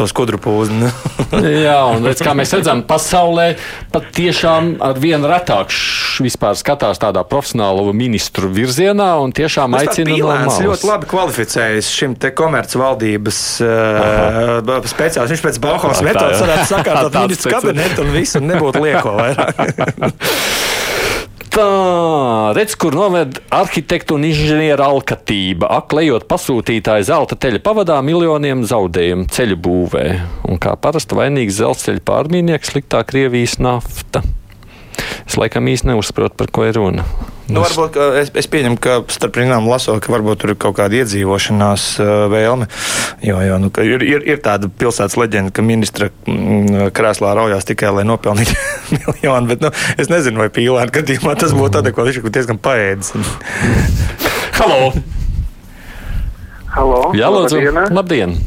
tos 0.00 0.14
kudru 0.16 0.39
pūzni. 0.42 0.90
Jā, 1.66 1.78
un 1.92 2.06
redz, 2.08 2.22
kā 2.24 2.34
mēs 2.36 2.52
redzam, 2.56 2.82
pasaulē 2.88 3.52
pat 3.92 4.08
tiešām 4.16 4.74
ar 4.84 4.98
vienu 5.00 5.30
retāk 5.30 5.72
vispār 6.20 6.56
skatās 6.58 7.00
tādā 7.00 7.22
profesionālu 7.28 7.94
ministru 7.96 8.50
virzienā 8.52 9.12
un 9.22 9.34
tiešām 9.36 9.76
aicina 9.78 10.16
no 10.16 10.32
malas. 10.32 10.60
ļoti 10.64 10.88
labi 10.90 11.10
kvalificējas 11.10 11.92
šim 11.94 12.16
te 12.20 12.32
komercvaldības 12.36 13.40
uh, 13.64 14.82
speciālis. 14.90 15.36
Viņš 15.36 15.46
pēc 15.46 15.62
Bauhaus 15.64 16.04
metodas 16.04 16.42
varētu 16.44 16.68
sakārtot 16.74 17.18
ministru 17.24 17.56
kabinetu 17.56 18.04
un 18.04 18.14
visu 18.16 18.44
nebūtu 18.44 18.84
lieko 18.84 19.16
vairāk. 19.20 19.64
Tā, 21.50 22.52
redz, 22.54 22.76
kur 22.78 22.94
noved 22.94 23.40
arhitektu 23.50 24.14
un 24.14 24.26
inženieru 24.28 24.84
alkatība. 24.86 25.66
Aklējot 25.80 26.28
pasūtītāju 26.30 27.08
zelta 27.08 27.34
teļa 27.34 27.58
pavadā 27.66 27.96
miljoniem 28.06 28.62
zaudējumu 28.70 29.26
ceļu 29.34 29.58
būvē. 29.58 30.06
Un 30.46 30.62
kā 30.62 30.76
parasti 30.78 31.18
vainīgs 31.18 31.58
dzelzceļa 31.58 32.06
pārmīnieks, 32.06 32.70
sliktā 32.70 33.02
Krievijas 33.08 33.58
nafta. 33.58 34.22
Es 35.26 35.36
laikam 35.40 35.68
īsti 35.70 35.90
neuzsaprotu, 35.90 36.36
par 36.38 36.50
ko 36.54 36.66
ir 36.68 36.76
runa. 36.78 37.06
Nu, 37.50 37.64
varbūt, 37.64 37.96
es, 38.20 38.28
es 38.38 38.46
pieņemu, 38.50 38.78
ka 38.78 39.00
starp 39.10 39.40
rindām 39.40 39.66
lasot, 39.66 39.98
ka 40.02 40.12
varbūt 40.12 40.42
tur 40.42 40.52
ir 40.52 40.58
kaut 40.60 40.76
kāda 40.78 41.00
iedzīvošanās 41.00 41.86
uh, 41.98 42.10
vēlme. 42.30 42.68
Jo, 43.26 43.40
jo 43.42 43.56
nu, 43.64 43.72
ir, 43.82 44.04
ir, 44.06 44.26
ir 44.34 44.38
tāda 44.44 44.70
pilsētas 44.70 45.18
leģenda, 45.18 45.54
ka 45.54 45.64
ministra 45.66 46.10
mm, 46.10 46.92
krēslā 46.94 47.32
raujās 47.38 47.66
tikai, 47.66 47.90
lai 47.96 48.06
nopelnītu 48.06 48.54
miljonu. 49.00 49.50
Bet 49.50 49.66
nu, 49.66 49.72
es 49.98 50.12
nezinu, 50.12 50.44
vai 50.44 50.50
pīlēna 50.54 50.94
gadījumā 51.00 51.34
tas 51.40 51.56
būtu 51.56 51.82
adekvāti. 51.82 52.14
Viņš 52.14 52.22
ir 52.22 52.38
diezgan 52.38 52.62
paēdis. 52.62 53.12
Halo! 54.60 54.94
Halo! 56.70 57.04
Jā, 57.18 57.34
lūdzu! 57.34 57.58
Labdien! 57.66 57.94
labdien. 57.98 58.40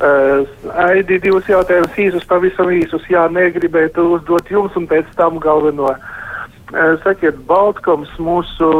Uh, 0.00 0.46
Aidi, 0.80 1.18
divus 1.20 1.48
jautājumus 1.50 1.98
īsus, 2.00 2.24
pavisam 2.28 2.70
īsus. 2.72 3.04
Jā, 3.12 3.26
negribētu 3.28 4.06
uzdot 4.16 4.48
jums 4.48 4.76
un 4.78 4.86
pēc 4.88 5.10
tam 5.18 5.36
galveno. 5.42 5.90
Uh, 6.70 6.94
sakiet, 7.02 7.36
Baltkoms, 7.48 8.08
mūsu 8.22 8.70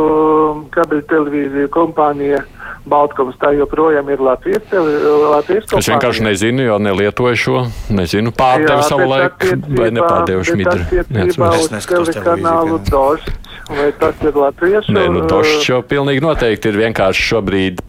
kabeļu 0.72 1.04
televīzija 1.10 1.68
kompānija, 1.74 2.40
Baltkoms, 2.88 3.36
tā 3.42 3.50
joprojām 3.58 4.08
ir 4.14 4.22
Latvijas, 4.24 4.64
tele, 4.70 4.94
Latvijas 5.34 5.66
kompānija. 5.66 5.82
Es 5.82 5.90
vienkārši 5.92 6.24
nezinu, 6.24 6.64
jo 6.70 6.78
nelietoju 6.80 7.42
šo. 7.42 7.66
Nezinu, 7.92 8.32
pārdevu 8.40 8.86
savu 8.88 9.10
laiku 9.10 9.60
vai 9.76 9.90
nepārdevu 9.98 10.48
šmidru. 10.54 10.88
Attiecībā 11.04 11.52
uz 11.58 11.90
telekanālu 11.90 12.80
Došs, 12.88 13.28
vai 13.68 13.92
tas 14.00 14.24
ir 14.24 14.40
latviešu? 14.46 14.96
Nē, 14.96 15.06
nu 15.12 15.28
Došs 15.28 15.68
jau 15.68 15.84
pilnīgi 15.84 16.24
noteikti 16.24 16.72
ir 16.72 16.84
vienkārši 16.86 17.32
šobrīd 17.34 17.84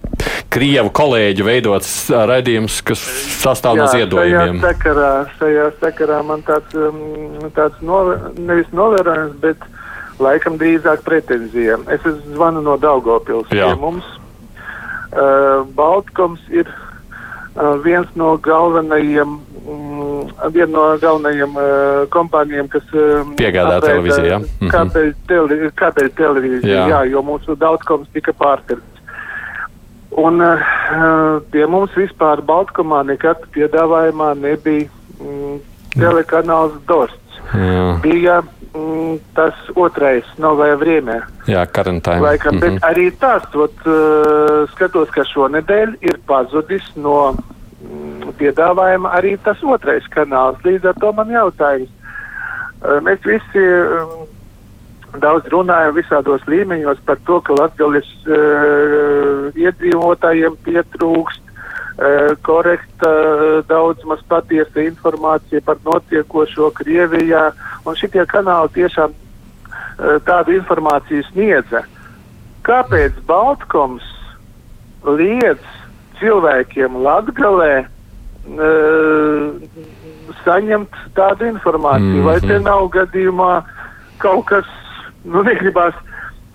Krievu 0.51 0.91
kolēģu 0.91 1.45
veidots 1.47 1.91
raidījums, 2.11 2.81
kas 2.83 3.01
sastāv 3.39 3.77
Jā, 3.79 3.85
no 3.85 3.91
ziedojumiem. 3.93 4.57
Šajā 4.59 4.73
sakarā, 4.73 5.11
šajā 5.39 5.67
sakarā 5.79 6.17
man 6.27 6.43
tāds, 6.47 6.75
um, 6.75 7.37
tāds 7.55 7.79
nove, 7.85 8.17
nevis 8.35 8.67
novērojums, 8.75 9.37
bet 9.43 9.63
laikam 10.19 10.59
drīzāk 10.59 11.05
pretenzija. 11.07 11.79
Es 11.95 12.03
zvanu 12.33 12.65
no 12.65 12.75
Daugopils. 12.81 13.47
Pie 13.51 13.63
mums 13.79 14.03
uh, 15.15 15.63
Baltkoms 15.77 16.43
ir 16.51 16.67
uh, 16.67 17.79
viens 17.85 18.11
no 18.19 18.35
galvenajiem 18.43 19.39
um, 19.65 20.29
viena 20.51 20.71
no 20.73 20.85
galvenajiem 20.99 21.57
uh, 21.57 22.05
kompānijiem, 22.13 22.67
kas 22.71 22.83
um, 22.91 23.35
piegādā 23.39 23.79
televīziju. 23.85 24.29
Ja? 24.33 24.39
Mm 24.39 24.47
-hmm. 24.59 24.71
Kāpēc, 24.75 25.13
tele, 25.27 25.71
kāpēc 25.79 26.15
televīzija? 26.17 26.75
Jā. 26.75 26.87
Jā, 26.91 27.03
jo 27.15 27.23
mūsu 27.23 27.55
Baltkoms 27.55 28.11
tika 28.13 28.33
pārpirkts. 28.33 28.90
Un 30.19 30.41
uh, 30.43 31.39
pie 31.51 31.65
mums 31.71 31.93
vispār 31.95 32.41
Baltkomā 32.43 33.05
nekad 33.07 33.45
piedāvājumā 33.55 34.33
nebija 34.35 34.89
mm, 35.21 35.61
telekanāls 35.95 36.75
Dorsts. 36.89 37.37
Jā. 37.55 37.85
Bija 38.03 38.41
mm, 38.43 39.21
tas 39.37 39.55
otrais 39.79 40.27
novajā 40.41 40.75
vriemē. 40.81 41.21
Jā, 41.47 41.63
karantīna. 41.63 42.25
Laikam, 42.25 42.55
mm 42.55 42.59
-hmm. 42.59 42.81
bet 42.81 42.89
arī 42.91 43.07
tas, 43.19 43.47
ot, 43.55 43.87
uh, 43.87 44.67
skatos, 44.73 45.09
ka 45.15 45.23
šonedēļ 45.23 45.95
ir 46.01 46.19
pazudis 46.27 46.91
no 46.95 47.31
mm, 47.31 48.35
piedāvājuma 48.37 49.15
arī 49.15 49.37
tas 49.43 49.63
otrais 49.63 50.03
kanāls. 50.11 50.59
Līdz 50.63 50.91
ar 50.91 50.99
to 50.99 51.13
man 51.13 51.29
jautājums. 51.31 51.89
Uh, 52.83 52.99
mēs 52.99 53.23
visi. 53.23 53.63
Daudz 55.19 55.47
runājam 55.51 55.95
visādos 55.97 56.43
līmeņos 56.47 57.01
par 57.03 57.19
to, 57.27 57.41
ka 57.43 57.55
Latvijas 57.57 58.07
uh, 58.31 59.49
iedzīvotājiem 59.59 60.55
pietrūkst 60.63 61.41
uh, 61.43 62.31
korekta, 62.47 63.09
uh, 63.11 63.57
daudz 63.67 64.05
maz 64.07 64.23
patiesa 64.31 64.85
informācija 64.85 65.59
par 65.67 65.81
notiekošo 65.83 66.71
Krievijā, 66.79 67.49
un 67.83 67.99
šitie 67.99 68.23
kanāli 68.31 68.71
tiešām 68.77 69.11
uh, 69.11 70.15
tādu 70.23 70.55
informāciju 70.55 71.27
sniedza. 71.33 71.83
Kāpēc 72.63 73.19
Baltkoms 73.27 74.07
liedz 75.03 75.65
cilvēkiem 76.21 77.01
Latgalē 77.03 77.83
uh, 77.83 79.51
saņemt 80.45 81.01
tādu 81.19 81.51
informāciju? 81.51 82.15
Mm 82.15 82.21
-hmm. 82.21 82.29
Vai 82.31 82.39
te 82.39 82.59
nav 82.63 82.87
gadījumā 82.95 83.63
kaut 84.23 84.45
kas 84.45 84.77
nu, 85.25 85.43
negribās 85.47 85.97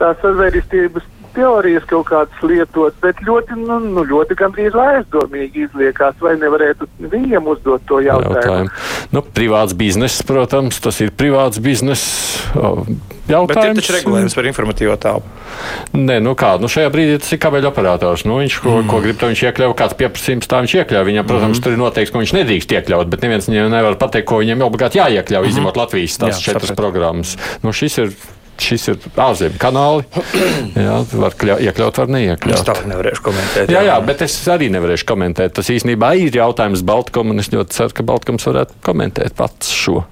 tās 0.00 0.18
sazvērestības 0.23 1.12
teorijas 1.37 1.85
kaut 1.90 2.08
kādas 2.08 2.44
lietot, 2.44 2.96
bet 3.02 3.20
ļoti, 3.26 3.58
nu, 3.61 3.78
nu, 3.85 4.04
ļoti 4.08 4.37
gandrīz 4.38 4.76
aizdomīgi 4.80 5.66
izliekās, 5.66 6.16
vai 6.23 6.37
nevarētu 6.40 6.88
viņiem 7.12 7.50
uzdot 7.52 7.85
to 7.88 8.00
jautājumu. 8.04 8.40
jautājumu. 8.40 8.73
Nu, 9.12 9.23
privāts 9.37 9.76
bizness, 9.76 10.25
protams, 10.26 10.80
tas 10.82 11.00
ir 11.04 11.12
privāts 11.12 11.61
bizness. 11.62 12.46
Jautājums. 13.26 13.50
Bet 13.50 13.73
ir 13.73 13.80
taču 13.80 13.94
regulējums 13.96 14.37
par 14.38 14.46
informatīvo 14.46 14.94
tālu. 15.02 15.25
Nē, 15.99 16.20
nu 16.23 16.37
kā, 16.38 16.52
nu 16.62 16.70
šajā 16.70 16.92
brīdī 16.94 17.16
tas 17.18 17.32
ir 17.35 17.40
kabeļu 17.42 17.66
operators. 17.73 18.23
Nu, 18.28 18.37
viņš, 18.38 18.58
ko, 18.62 18.76
mm. 18.78 18.90
ko 18.92 19.00
grib, 19.02 19.18
to 19.18 19.30
viņš 19.32 19.42
iekļauj, 19.49 19.75
kāds 19.80 19.99
pieprasījums 19.99 20.50
tā 20.52 20.61
viņš 20.62 20.76
iekļauj. 20.78 21.08
Viņam, 21.11 21.26
protams, 21.26 21.58
mm. 21.58 21.64
tur 21.64 21.75
ir 21.75 21.80
noteikts, 21.80 22.14
ko 22.14 22.23
viņš 22.23 22.37
nedrīkst 22.38 22.76
iekļaut, 22.76 23.11
bet 23.11 23.26
neviens 23.26 23.50
viņam 23.50 23.75
nevar 23.75 23.99
pateikt, 23.99 24.28
ko 24.30 24.38
viņam 24.44 24.62
obligāti 24.68 25.02
jāiekļauj, 25.02 25.42
mm. 25.42 25.56
izņemot 25.56 25.82
Latvijas 25.82 26.20
tās 26.23 26.38
Jā, 26.38 26.52
četras 26.52 26.76
programmas. 26.78 27.35
Nu, 27.66 27.75
šis 27.75 27.99
ir 28.04 28.14
šis 28.62 28.88
ir 28.92 29.06
ārzemju 29.20 29.60
kanāli. 29.62 30.06
Jā, 30.86 30.98
var 31.12 31.36
kļa, 31.38 31.58
iekļaut, 31.68 32.02
var 32.02 32.12
neiekļaut. 32.16 32.58
Es 32.58 32.66
tā 32.66 32.76
nevarēšu 32.88 33.25
komentēt. 33.28 33.70
Jā, 33.70 33.80
jā, 33.80 33.92
jā, 33.92 34.00
bet 34.08 34.26
es 34.26 34.36
arī 34.52 34.70
nevarēšu 34.75 35.08
komentēt. 35.08 35.56
Tas 35.58 35.72
īstenībā 35.72 36.14
ir 36.22 36.36
jautājums 36.40 36.84
Baltkom, 36.86 37.32
un 37.34 37.44
es 37.44 37.52
ļoti 37.54 37.80
ceru, 37.80 37.96
ka 37.96 38.06
Baltkoms 38.06 38.48
varētu 38.48 38.78
komentēt 38.86 39.36
pats 39.38 39.72
šo. 39.75 40.04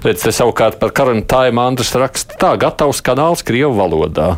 Redz, 0.00 0.22
te 0.24 0.32
savukārt 0.32 0.78
par 0.80 0.94
karantīnu 0.96 1.60
Andris 1.62 1.92
raksta 1.98 2.38
tā, 2.40 2.54
gatavs 2.60 3.02
kanāls 3.04 3.44
Krievu 3.46 3.74
valodā. 3.76 4.30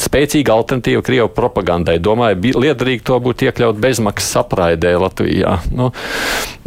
Spēcīga 0.00 0.54
alternatīva 0.56 1.04
Krievu 1.06 1.28
propagandai. 1.36 1.98
Domāju, 2.02 2.54
liederīgi 2.56 3.04
to 3.10 3.18
būtu 3.22 3.50
iekļaut 3.50 3.80
bezmaksas 3.82 4.40
apraidē 4.42 4.94
Latvijā. 5.02 5.58
Nu, 5.76 5.90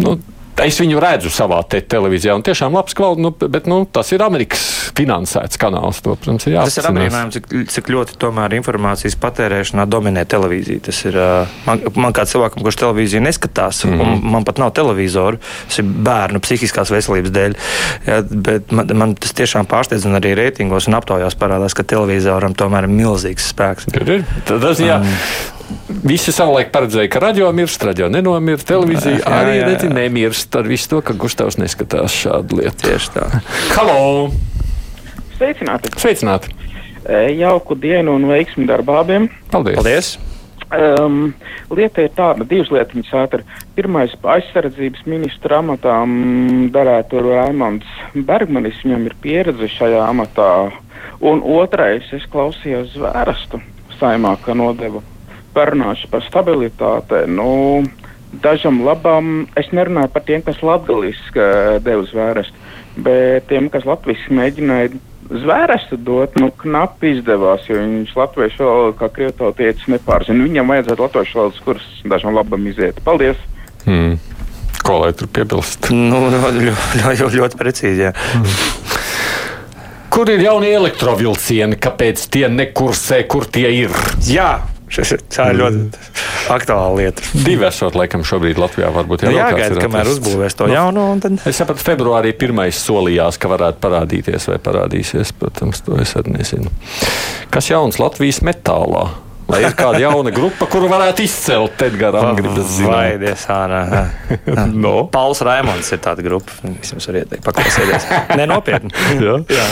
nu, 0.04 0.18
Es 0.62 0.78
viņu 0.78 1.00
redzu 1.02 1.32
savā 1.34 1.58
te 1.66 1.80
televīzijā, 1.82 2.36
un 2.38 2.44
tiešām 2.46 2.76
labs 2.78 2.94
kvalitāte, 2.98 3.24
nu, 3.26 3.32
bet 3.56 3.66
nu, 3.70 3.80
tas 3.90 4.12
ir 4.14 4.22
Amerikas 4.22 4.62
finansēts 4.94 5.58
kanāls. 5.62 6.02
To, 6.06 6.14
protams, 6.14 6.46
ir 6.46 6.56
jāapzinās. 6.58 6.76
Tas 6.76 6.84
ir 6.84 6.90
apmierinājums, 6.90 7.38
cik, 7.38 7.48
cik 7.74 7.90
ļoti 7.94 8.18
tomēr 8.22 8.54
informācijas 8.60 9.18
patērēšanā 9.24 9.88
dominē 9.90 10.26
televīzija. 10.30 10.84
Tas 10.90 11.00
ir 11.10 11.18
man, 11.66 11.82
man 11.98 12.16
kā 12.16 12.28
cilvēkam, 12.30 12.62
kurš 12.66 12.80
televīziju 12.84 13.24
neskatās, 13.26 13.82
mm 13.86 13.96
-hmm. 13.96 14.14
un 14.14 14.36
man 14.36 14.46
pat 14.46 14.62
nav 14.62 14.76
televizoru, 14.78 15.42
tas 15.68 15.82
ir 15.82 15.90
bērnu 16.10 16.44
psihiskās 16.46 16.94
veselības 16.94 17.34
dēļ. 17.34 17.58
Ja, 18.08 18.22
bet 18.30 18.72
man, 18.72 18.94
man 18.94 19.16
tas 19.16 19.34
tiešām 19.34 19.66
pārsteidz, 19.70 20.06
un 20.06 20.22
arī 20.22 20.36
reitingos 20.38 20.88
un 20.88 21.00
aptaujās 21.00 21.36
parādās, 21.40 21.74
ka 21.74 21.84
televizoram 21.84 22.54
tomēr 22.54 22.86
ir 22.86 22.94
milzīgs 22.94 23.50
spēks. 23.54 23.90
Tas, 24.46 24.80
jā, 24.80 25.02
um, 25.02 25.18
Visi 26.04 26.34
savulaik 26.36 26.68
paredzēja, 26.74 27.08
ka 27.08 27.20
radio 27.24 27.48
mirst, 27.56 27.84
radio 27.88 28.10
nenomirt, 28.12 28.66
televīzija 28.68 29.22
jā, 29.22 29.30
arī 29.38 29.54
jā, 29.56 29.68
jā. 29.72 29.92
nemirst 29.96 30.56
ar 30.60 30.68
visu 30.68 30.90
to, 30.92 31.00
ka 31.08 31.14
Gustavs 31.16 31.56
neskatās 31.56 32.12
šādu 32.12 32.60
lietu. 32.60 32.90
Tieši 32.90 33.14
tā. 33.14 33.28
Halo! 33.78 34.28
Sveicināti! 35.38 35.94
Sveicināti. 35.96 36.52
Jauku 37.38 37.78
dienu 37.80 38.18
un 38.18 38.28
veiksmi 38.28 38.68
darba 38.68 38.98
abiem. 39.00 39.30
Paldies! 39.54 39.80
Paldies. 39.80 40.12
Um, 40.74 41.32
lieta 41.72 42.04
ir 42.04 42.12
tāda, 42.18 42.44
divas 42.52 42.74
lietiņas 42.74 43.14
ātri. 43.24 43.48
Pirmais, 43.78 44.12
aizsardzības 44.36 45.08
ministra 45.08 45.62
amatā 45.64 46.02
darētu 46.76 47.24
Raimons 47.30 47.88
Bergmanis, 48.28 48.84
viņam 48.84 49.08
ir 49.08 49.16
pieredze 49.24 49.72
šajā 49.78 50.04
amatā. 50.10 50.52
Un 51.24 51.40
otrais, 51.48 52.12
es 52.12 52.28
klausījos 52.34 52.92
zvērestu 52.98 53.64
saimā, 54.02 54.36
ka 54.44 54.58
nodeva 54.58 55.00
parunāšu 55.56 56.10
par 56.12 56.26
stabilitāti. 56.26 57.24
Nu, 57.32 57.84
dažam 58.44 58.82
labam, 58.86 59.48
es 59.60 59.70
nerunāju 59.76 60.12
par 60.14 60.26
tiem, 60.28 60.44
kas 60.46 60.62
latgaliski 60.66 61.48
deva 61.86 62.06
zvērestu, 62.10 62.70
bet 63.06 63.50
tiem, 63.52 63.70
kas 63.74 63.86
latviski 63.88 64.36
mēģināja 64.38 64.94
zvērestu 65.34 65.98
dot, 66.04 66.36
nu, 66.42 66.50
knapi 66.64 67.16
izdevās, 67.18 67.66
jo 67.70 67.80
viņš 67.80 68.14
latviešu 68.18 68.68
valodu 68.68 68.98
kā 69.00 69.10
krievtautietis 69.14 69.88
nepārzina. 69.94 70.46
Viņam 70.46 70.74
vajadzētu 70.74 71.06
latviešu 71.08 71.40
valodas 71.40 71.64
kursus 71.66 72.04
dažam 72.10 72.36
labam 72.38 72.68
iziet. 72.70 73.00
Paldies! 73.06 73.40
Hmm. 73.86 74.18
Ko 74.84 75.00
lai 75.00 75.14
tur 75.16 75.30
piebilst? 75.32 75.88
Nu, 75.96 76.26
ļoti, 76.34 76.68
ļoti, 77.00 77.38
ļoti 77.38 77.60
precīzi. 77.60 78.10
Jā. 78.10 78.12
Kur 80.14 80.30
ir 80.30 80.44
jaunie 80.44 80.74
elektrovilcieni? 80.76 81.80
Kāpēc 81.82 82.28
tie 82.34 82.46
nekursē, 82.52 83.24
kur 83.32 83.48
tie 83.50 83.72
ir? 83.80 83.96
Jā, 84.28 84.60
Tā 85.34 85.48
ir 85.50 85.58
ļoti 85.58 86.02
aktuāla 86.54 86.94
lieta. 87.00 87.26
Divi 87.46 87.66
esot, 87.68 87.98
laikam, 87.98 88.26
šobrīd 88.28 88.60
Latvijā 88.62 88.92
varbūt 88.94 89.26
nu, 89.26 89.34
jāgaida, 89.34 89.80
kamēr 89.82 90.12
uzbūvēs 90.12 90.58
to 90.60 90.70
nu, 90.70 90.76
jaunu. 90.76 91.08
Tad... 91.24 91.40
Es 91.50 91.62
sapratu, 91.62 91.82
februārī 91.88 92.34
pirmais 92.38 92.78
solījās, 92.84 93.40
ka 93.42 93.52
varētu 93.52 93.82
parādīties 93.84 94.50
vai 94.52 94.60
parādīsies. 94.64 95.34
Protams, 95.40 95.82
to 95.86 95.98
es 96.04 96.14
arī 96.20 96.38
nezinu. 96.38 96.74
Kas 97.54 97.72
jauns 97.72 98.00
Latvijas 98.02 98.44
metālā? 98.46 99.08
Vai 99.54 99.62
ir 99.68 99.78
kāda 99.78 100.02
jauna 100.02 100.34
grupa, 100.36 100.68
kuru 100.72 100.90
varētu 100.92 101.26
izcelt? 101.28 101.86
Edgars 101.86 102.34
gribas 102.40 102.74
zināt. 102.80 102.94
Vai 102.94 103.22
dies 103.22 103.46
ārā. 103.54 103.84
no. 104.86 104.96
Pauls 105.14 105.44
Raimons 105.46 105.94
ir 105.94 106.02
tāda 106.04 106.26
grupa. 106.26 106.58
Es 106.80 106.94
jums 106.96 107.08
varu 107.10 107.24
ieteikt, 107.24 107.46
paklausieties. 107.46 108.10
Nē, 108.40 108.50
nopietni. 108.50 108.92
Jā. 109.22 109.40
Jā 109.54 109.70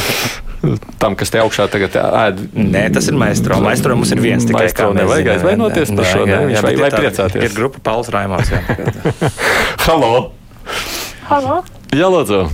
tam, 1.01 1.15
kas 1.17 1.33
te 1.33 1.41
augšā 1.41 1.67
tagad 1.73 1.95
ēd. 1.97 2.41
Nē, 2.53 2.85
tas 2.93 3.07
ir 3.09 3.17
maestro. 3.17 3.57
Maestro 3.63 3.97
mums 3.97 4.13
ir 4.13 4.21
viens 4.23 4.45
tikai. 4.45 4.67
Maestro 4.67 4.91
nevajag 4.97 5.33
aizvainoties 5.35 5.93
par 5.97 6.09
šo, 6.09 6.25
ne? 6.29 6.41
Viņš 6.51 6.65
vai, 6.67 6.73
vai 6.83 6.91
priecāties. 6.93 7.45
Ir 7.47 7.55
grupa 7.57 7.81
Pauls 7.89 8.11
Raimons. 8.13 8.51
Halo! 9.87 10.31
Halo! 11.31 11.61
Jā, 11.95 12.11
lūdzu! 12.11 12.45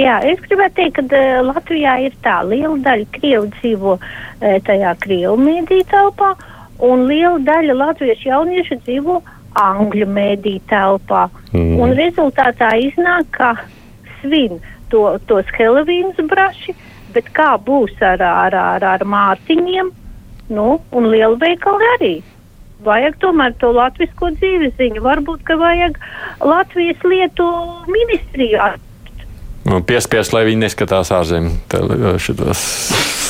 Jā, 0.00 0.16
es 0.26 0.40
gribētu 0.42 0.80
teikt, 0.80 0.96
ka 0.98 1.04
uh, 1.06 1.44
Latvijā 1.52 1.94
ir 2.02 2.14
tā 2.24 2.40
liela 2.48 2.74
daļa 2.82 3.06
krievu 3.14 3.46
dzīvo 3.60 3.94
uh, 3.94 4.56
tajā 4.66 4.94
krievu 5.04 5.36
mēdī 5.38 5.84
telpā, 5.90 6.32
un 6.82 7.06
liela 7.06 7.38
daļa 7.46 7.76
latviešu 7.78 8.28
jauniešu 8.32 8.80
dzīvo 8.82 9.20
angļu 9.60 10.08
mēdī 10.10 10.56
telpā. 10.70 11.28
Mm. 11.52 11.76
Un 11.78 11.94
rezultātā 11.98 12.72
iznāk, 12.82 13.30
ka 13.38 13.54
svin 14.20 14.58
to, 14.90 15.04
tos 15.30 15.46
Helovīnas 15.54 16.18
braši, 16.30 16.74
bet 17.14 17.30
kā 17.36 17.54
būs 17.62 17.94
ar, 18.02 18.22
ar, 18.22 18.56
ar, 18.58 18.86
ar 18.96 19.04
mārciņiem, 19.06 19.92
nu, 20.54 20.68
un 20.90 21.10
lielveikali 21.12 21.90
arī. 21.96 22.14
Vajag 22.84 23.14
tomēr 23.22 23.54
to 23.62 23.70
latvisko 23.72 24.32
dzīveziņu. 24.34 25.00
Varbūt, 25.06 25.44
ka 25.46 25.56
vajag 25.56 25.96
Latvijas 26.42 27.06
lietu 27.06 27.46
ministrijā. 27.88 28.74
Nu, 29.64 29.80
piespiest, 29.80 30.34
lai 30.36 30.44
viņi 30.50 30.66
neskatās 30.66 31.10
ārzemēs 31.14 32.20
šitos 32.20 32.64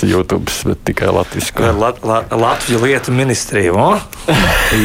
YouTube, 0.02 0.50
bet 0.66 0.80
tikai 0.84 1.12
latviešu. 1.14 1.54
Lat, 1.78 2.00
lat, 2.04 2.32
Latviju 2.32 2.80
lietu 2.82 3.12
ministriju. 3.14 3.76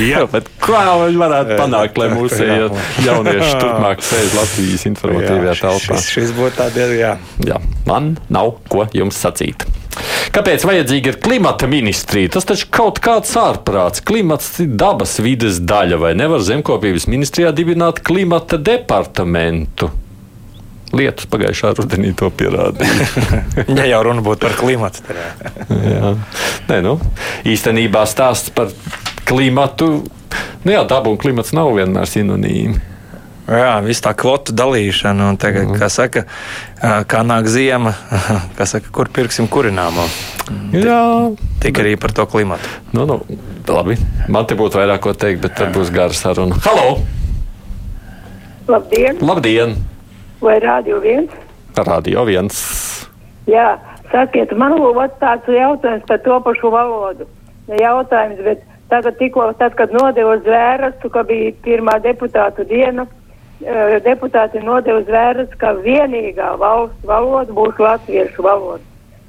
jā, 0.05 0.23
bet 0.33 0.49
kā 0.61 0.83
viņi 1.01 1.19
varētu 1.19 1.57
panākt, 1.59 1.97
lai 1.99 2.09
mūsu 2.13 2.45
jaunieši 2.45 3.51
turpmāk 3.59 4.05
sēž 4.05 4.37
Latvijas 4.37 4.85
informatīvajā 4.91 5.57
telpā? 5.63 5.97
Šis, 5.99 6.09
šis 6.13 6.33
būtu 6.37 6.55
tāds, 6.61 6.79
jā. 6.95 7.15
jā. 7.45 7.59
Man 7.89 8.15
nav 8.29 8.59
ko 8.71 8.85
jums 8.95 9.19
sacīt. 9.19 9.65
Kāpēc 10.29 10.63
vajadzīga 10.67 11.11
ir 11.11 11.17
klimata 11.23 11.67
ministrija? 11.67 12.29
Tas 12.35 12.45
taču 12.47 12.69
kaut 12.71 13.01
kāds 13.03 13.33
ārprāts. 13.41 14.03
Klimats 14.05 14.59
ir 14.63 14.69
dabas 14.79 15.17
vides 15.25 15.57
daļa, 15.65 15.97
vai 15.99 16.13
nevar 16.17 16.45
zemkopības 16.45 17.09
ministrijā 17.09 17.51
dibināt 17.57 18.03
klimata 18.05 18.61
departamentu? 18.61 19.89
Lietus 20.95 21.27
pagājušā 21.29 21.73
rudenī 21.77 22.15
to 22.17 22.31
pierādīja. 22.33 23.07
ja 23.79 23.87
jau 23.91 24.03
runa 24.07 24.23
būtu 24.25 24.41
par 24.47 24.55
klimatu, 24.57 25.03
tad 25.05 25.19
jā. 25.69 26.13
Nē, 26.69 26.79
nu, 26.85 26.95
īstenībā 27.45 28.05
stāsts 28.09 28.53
par 28.55 28.73
klimatu. 29.29 29.91
Nu 30.65 30.73
jā, 30.73 30.81
daba 30.89 31.11
un 31.11 31.19
klimats 31.21 31.53
nav 31.53 31.75
vienmēr 31.77 32.09
sinonīmi. 32.09 32.89
Jā, 33.49 33.79
viss 33.81 34.03
tā 34.05 34.11
kvotu 34.17 34.53
dalīšana, 34.53 35.31
un 35.31 35.37
tagad, 35.41 35.71
mm. 35.71 35.77
kā 35.81 35.87
saka, 35.89 36.25
kā 37.09 37.21
nāk 37.25 37.47
ziema, 37.49 37.95
kā 38.57 38.67
saka, 38.69 38.91
kur 38.93 39.09
pirksim 39.13 39.49
kurināmo. 39.49 40.05
Jā, 40.73 41.01
tik 41.63 41.81
arī 41.81 41.95
par 42.01 42.13
to 42.13 42.27
klimatu. 42.29 42.69
Nu, 42.93 43.07
nu, 43.09 43.17
labi, 43.69 43.97
man 44.29 44.45
te 44.49 44.57
būtu 44.59 44.81
vairāk 44.81 45.01
ko 45.05 45.15
teikt, 45.17 45.41
bet 45.45 45.57
tad 45.57 45.73
būs 45.73 45.89
gara 45.93 46.13
saruna. 46.13 46.61
Halo! 46.65 46.99
Labdien! 48.69 49.17
Labdien! 49.25 49.79
Vai 50.41 50.59
radio 50.59 50.99
viens? 50.99 51.31
Radio 51.75 52.23
viens. 52.23 52.55
Jā, 53.49 53.75
sakiet, 54.11 54.53
man 54.55 54.77
lūdzu 54.79 55.09
tāds 55.19 55.47
jautājums 55.51 56.05
par 56.07 56.21
to 56.23 56.37
pašu 56.45 56.71
valodu. 56.71 57.27
Ne 57.67 57.79
jautājums, 57.81 58.39
bet 58.45 58.63
tagad 58.91 59.17
tikko, 59.19 59.49
tad, 59.59 59.75
kad 59.75 59.91
nodeva 59.91 60.37
zvērastu, 60.45 61.11
ka 61.11 61.25
bija 61.27 61.51
pirmā 61.65 61.97
deputātu 62.05 62.63
diena, 62.71 63.03
uh, 63.03 63.97
deputāti 64.05 64.63
nodeva 64.63 65.03
zvērastu, 65.09 65.59
ka 65.59 65.75
vienīgā 65.83 66.53
valsts 66.61 67.03
valoda 67.09 67.59
būs 67.59 67.83
latviešu 67.83 68.47
valoda. 68.47 68.83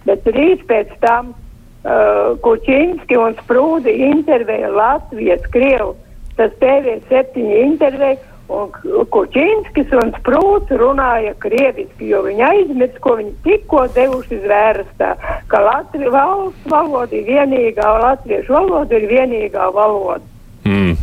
Bet 0.07 0.31
rīt 0.31 0.62
pēc 0.70 0.94
tam 1.03 1.35
uh, 1.35 2.38
Kučinski 2.44 3.18
un 3.18 3.35
Sprūdi 3.42 3.99
intervēja 4.12 4.70
Latvijas, 4.79 5.42
Krievu, 5.51 5.96
tas 6.38 6.55
TV7 6.62 7.51
intervēja 7.66 8.30
Un 8.51 8.71
Kučinskis 9.15 9.93
un 9.95 10.11
Sprūts 10.17 10.75
runāja 10.81 11.37
krieviski, 11.39 12.09
jo 12.11 12.25
viņi 12.25 12.43
aizmirst, 12.49 12.97
ko 13.05 13.15
viņi 13.21 13.31
tikko 13.45 13.85
devuši 13.95 14.41
zvērstā, 14.43 15.11
ka 15.51 15.61
Latvijas 15.63 16.11
valsts 16.17 16.67
valoda 16.73 17.15
ir 17.15 17.29
vienīgā, 17.29 17.87
latviešu 18.03 18.57
valoda 18.57 18.99
ir 18.99 19.07
vienīgā 19.13 19.71
valoda. 19.77 20.27
Mm. 20.67 20.99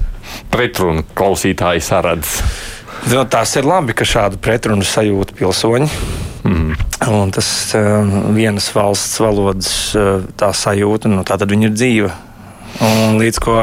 Pretrunu 0.51 1.05
klausītāji 1.15 1.85
saredz. 1.87 2.35
Nu, 3.07 3.23
tas 3.31 3.55
ir 3.55 3.67
labi, 3.67 3.95
ka 3.95 4.03
šādu 4.07 4.41
pretrunu 4.43 4.83
sajūta 4.83 5.39
pilsoņi. 5.39 5.87
Mm. 6.43 6.75
Un 7.07 7.31
tas 7.31 7.47
uh, 7.79 8.15
vienas 8.35 8.67
valsts 8.75 9.21
valodas 9.23 9.71
uh, 9.95 10.25
tā 10.35 10.51
sajūta, 10.51 11.07
nu, 11.11 11.23
tā 11.23 11.39
tad 11.39 11.51
viņa 11.51 11.69
ir 11.69 11.77
dzīva 11.79 12.15
Un 12.83 13.17
līdz 13.17 13.39
ko, 13.41 13.55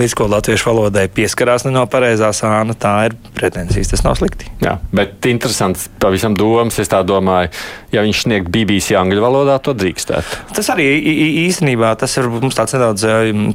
līdz 0.00 0.14
ko 0.16 0.28
latviešu 0.32 0.70
valodai 0.70 1.06
pieskarās 1.12 1.66
no 1.68 1.82
pareizā 1.90 2.30
sāna, 2.36 2.76
tā 2.78 2.94
ir 3.08 3.16
pretensijas. 3.36 3.90
Tas 3.92 4.04
nav 4.06 4.16
slikti. 4.18 4.48
Jā, 4.64 4.78
bet 4.96 5.26
interesants 5.28 5.88
pavisam 6.02 6.36
domas. 6.38 6.78
Es 6.80 6.90
tā 6.92 7.02
domāju, 7.06 7.50
ja 7.92 8.04
viņš 8.06 8.22
sniegt 8.24 8.50
BBC 8.52 8.96
angļu 8.98 9.24
valodā, 9.24 9.58
to 9.62 9.74
drīkstētu. 9.76 10.40
Tas 10.56 10.70
arī 10.72 10.88
īstenībā 11.46 11.92
tas 12.00 12.16
ir 12.16 12.30
mums 12.32 12.56
tāds 12.56 12.76
nedaudz 12.76 13.04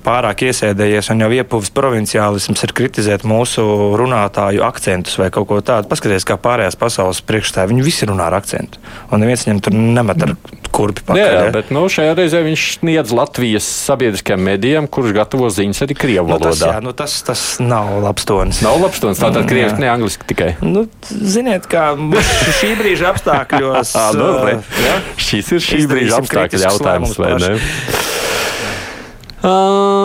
pārāk 0.05 0.45
iesēdējies 0.49 1.11
un 1.13 1.25
jau 1.25 1.31
iepuvis 1.39 1.73
provinciālisms 1.75 2.65
ir 2.67 2.75
kritizēt 2.77 3.25
mūsu 3.27 3.65
runātāju 3.99 4.65
akcentus 4.67 5.17
vai 5.21 5.31
kaut 5.33 5.49
ko 5.49 5.61
tādu. 5.65 5.89
Paskaties, 5.91 6.27
kā 6.27 6.37
pārējās 6.41 6.77
pasaules 6.79 7.23
priekšstāvji, 7.25 7.73
viņi 7.73 7.85
visi 7.85 8.09
runā 8.09 8.29
ar 8.29 8.37
akcentu. 8.41 8.81
Un 9.11 9.23
neviens 9.23 9.47
viņam 9.47 9.65
tur 9.65 9.77
nemet 9.77 10.25
ar 10.27 10.35
kurpi 10.71 11.03
pakaļ. 11.05 11.19
Jā, 11.19 11.31
jā, 11.35 11.47
bet 11.53 11.71
nu, 11.73 11.83
šajā 11.91 12.15
reizē 12.17 12.41
viņš 12.45 12.65
sniedz 12.79 13.13
Latvijas 13.15 13.67
sabiedriskajiem 13.89 14.45
medijiem 14.47 14.87
kurš 14.91 15.13
gatavo 15.15 15.49
ziņas 15.53 15.83
arī 15.85 15.97
krievu 15.97 16.33
valodā. 16.33 16.51
Nu, 16.51 16.55
tas, 16.55 16.63
jā, 16.67 16.83
nu, 16.85 16.93
tas, 16.97 17.15
tas 17.27 17.43
nav 17.63 17.93
labs 18.03 18.27
tonis. 18.27 18.61
Nav 18.65 18.79
labs 18.83 19.01
tonis, 19.03 19.21
tātad 19.21 19.47
krieviski, 19.49 19.81
ne 19.83 19.91
angliski 19.91 20.27
tikai. 20.31 20.51
Nu, 20.65 20.85
ziniet, 21.09 21.67
kā 21.71 21.91
šī 22.59 22.73
brīža 22.79 23.13
apstākļos. 23.13 23.95
à, 23.95 24.07
nu, 24.19 24.29
uh, 24.41 25.11
šis 25.21 25.55
ir 25.55 25.65
šī 25.67 25.83
brīža 25.91 26.21
apstākļu 26.21 26.63
jautājums, 26.67 27.17
vai 27.21 27.35
ne? 27.41 27.53
Uh, 29.41 30.00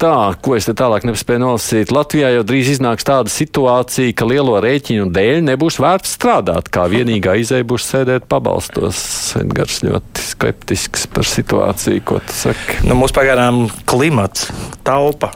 tā, 0.00 0.12
ko 0.42 0.56
es 0.56 0.66
te 0.68 0.74
tālāk 0.76 1.06
nespēju 1.08 1.42
nolasīt. 1.42 1.92
Latvijā 1.94 2.30
jau 2.34 2.44
drīz 2.46 2.70
iznāks 2.76 3.06
tāda 3.06 3.32
situācija, 3.32 4.14
ka 4.16 4.28
lielo 4.28 4.56
rēķinu 4.62 5.08
dēļ 5.14 5.42
nebūs 5.48 5.78
vērts 5.82 6.16
strādāt. 6.18 6.70
Kā 6.72 6.86
vienīgā 6.92 7.36
izēja 7.42 7.66
būs 7.68 7.88
sēdēt 7.90 8.28
pabalstos. 8.30 9.00
Edgars 9.40 9.82
ļoti 9.86 10.24
skeptisks 10.32 11.06
par 11.12 11.28
situāciju, 11.28 12.04
ko 12.06 12.20
tu 12.24 12.36
saki. 12.36 12.80
Nu, 12.88 12.96
mums 12.98 13.14
pagaidām 13.16 13.66
klimats, 13.88 14.50
telpa. 14.86 15.32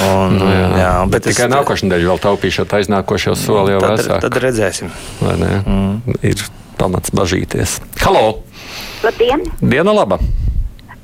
Un, 0.00 0.36
nu, 0.38 0.46
jā, 0.48 0.68
jā, 0.80 0.92
bet 1.12 1.26
tikai 1.26 1.48
es... 1.48 1.52
nākošais 1.52 1.84
nedēļa 1.88 2.12
vēl 2.12 2.20
taupīšot 2.22 2.76
aiznākošo 2.78 3.34
soli 3.36 3.74
jau 3.74 3.82
tad, 3.84 3.98
vecāk. 3.98 4.22
Tad 4.24 4.38
redzēsim. 4.46 4.92
Mm. 5.20 6.14
Ir 6.24 6.44
pamats 6.80 7.12
bažīties. 7.12 7.80
Halo! 8.04 8.40
Labdien! 9.04 9.44
Diena 9.60 9.92
laba! 9.96 10.20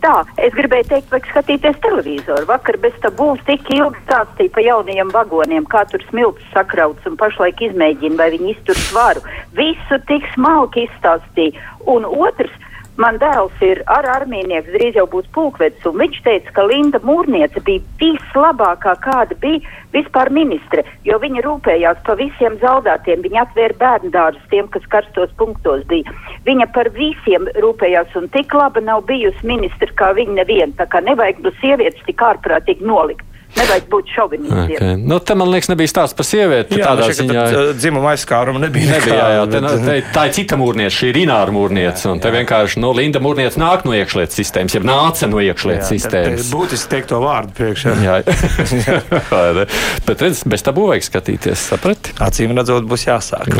Tā, 0.04 0.16
es 0.44 0.52
gribēju 0.54 0.88
teikt, 0.90 1.08
vajag 1.12 1.28
skatīties 1.30 1.78
televizoru. 1.84 2.46
Vakar 2.50 2.76
bez 2.82 2.94
tā 3.02 3.10
būs 3.16 3.40
tik 3.48 3.64
ilgi 3.72 4.02
stāstīja 4.04 4.52
pa 4.52 4.64
jaunajiem 4.64 5.12
vagoniem, 5.14 5.66
kā 5.72 5.86
tur 5.90 6.04
smilts 6.10 6.44
sakrauts 6.52 7.08
un 7.08 7.16
pašlaik 7.20 7.62
izmēģina, 7.70 8.18
vai 8.20 8.28
viņi 8.34 8.52
iztur 8.52 8.78
svaru. 8.86 9.24
Visu 9.56 10.00
tik 10.10 10.28
smalki 10.34 10.84
izstāstīja. 10.86 11.64
Un 11.88 12.04
otrs, 12.06 12.52
Man 12.96 13.18
dēls 13.20 13.52
ir 13.60 13.82
ar 13.92 14.06
armijnieks, 14.08 14.70
drīz 14.72 14.94
jau 14.96 15.04
būs 15.12 15.26
pulkvedis, 15.36 15.84
un 15.84 15.98
viņš 16.00 16.20
teica, 16.24 16.52
ka 16.56 16.62
Linda 16.64 17.00
Mūrniece 17.04 17.60
bija 17.66 17.82
vislabākā, 18.00 18.94
kāda 19.04 19.36
bija 19.42 19.60
vispār 19.92 20.30
ministre, 20.32 20.80
jo 21.04 21.18
viņa 21.20 21.44
rūpējās 21.44 22.00
par 22.06 22.16
visiem 22.22 22.56
zaudētiem, 22.62 23.20
viņa 23.26 23.42
atvēra 23.42 23.78
bērnu 23.82 24.12
dārzus 24.16 24.48
tiem, 24.48 24.72
kas 24.72 24.88
karstos 24.94 25.36
punktos 25.36 25.84
bija. 25.92 26.16
Viņa 26.48 26.70
par 26.72 26.88
visiem 26.96 27.50
rūpējās, 27.60 28.16
un 28.16 28.32
tik 28.32 28.56
laba 28.56 28.80
nav 28.80 29.04
bijusi 29.12 29.44
ministra 29.44 29.92
kā 30.00 30.14
viņa 30.16 30.40
neviena, 30.40 30.72
tā 30.80 30.88
kā 30.88 31.04
nevajag 31.04 31.44
no 31.44 31.52
sievietes 31.60 32.00
tik 32.08 32.24
ārprātīgi 32.32 32.88
nolikt. 32.88 33.28
Nevajag 33.56 33.86
būt 33.92 34.10
šovinistiem. 34.12 34.62
Okay. 34.66 34.96
Nu, 35.00 35.18
te 35.24 35.34
man 35.38 35.48
liekas, 35.52 35.70
nebija 35.72 35.90
stāsts 35.90 36.16
par 36.16 36.26
sievieti. 36.28 36.76
Jā, 36.80 36.90
tādā 36.90 37.06
šeit, 37.08 37.20
ziņā 37.22 37.44
dzimuma 37.78 38.12
aizskāruma 38.12 38.60
nebija. 38.62 38.90
Nebija, 38.96 39.16
jā, 39.16 39.28
jā, 39.36 39.44
te, 39.46 39.60
bet- 39.60 39.64
nu, 39.64 39.70
te, 39.86 39.96
tā 40.14 40.24
ir 40.28 40.34
cita 40.36 40.58
mūrniece, 40.60 40.94
šī 40.98 41.10
ir 41.12 41.20
Ināra 41.24 41.54
mūrniece. 41.54 42.08
Un 42.12 42.20
te 42.22 42.32
vienkārši 42.34 42.82
nu, 42.84 42.92
Linda 42.96 43.22
mūrniece 43.24 43.60
nāk 43.62 43.86
no 43.88 43.94
iekšlietas 43.96 44.36
sistēmas, 44.38 44.76
jau 44.76 44.82
nāca 44.86 45.28
no 45.30 45.40
iekšlietas 45.42 45.92
sistēmas. 45.94 46.50
Būtiski 46.52 46.92
teikt 46.92 47.10
to 47.14 47.20
vārdu 47.24 47.56
priekšā. 47.56 47.96
Jā, 48.04 48.18
bet 50.08 50.26
redz, 50.26 50.42
bez 50.48 50.64
tā 50.66 50.74
būvēja 50.76 51.06
skatīties, 51.08 51.66
saprati? 51.72 52.14
Acīm 52.26 52.54
redzot, 52.56 52.86
būs 52.88 53.06
jāsāk. 53.08 53.50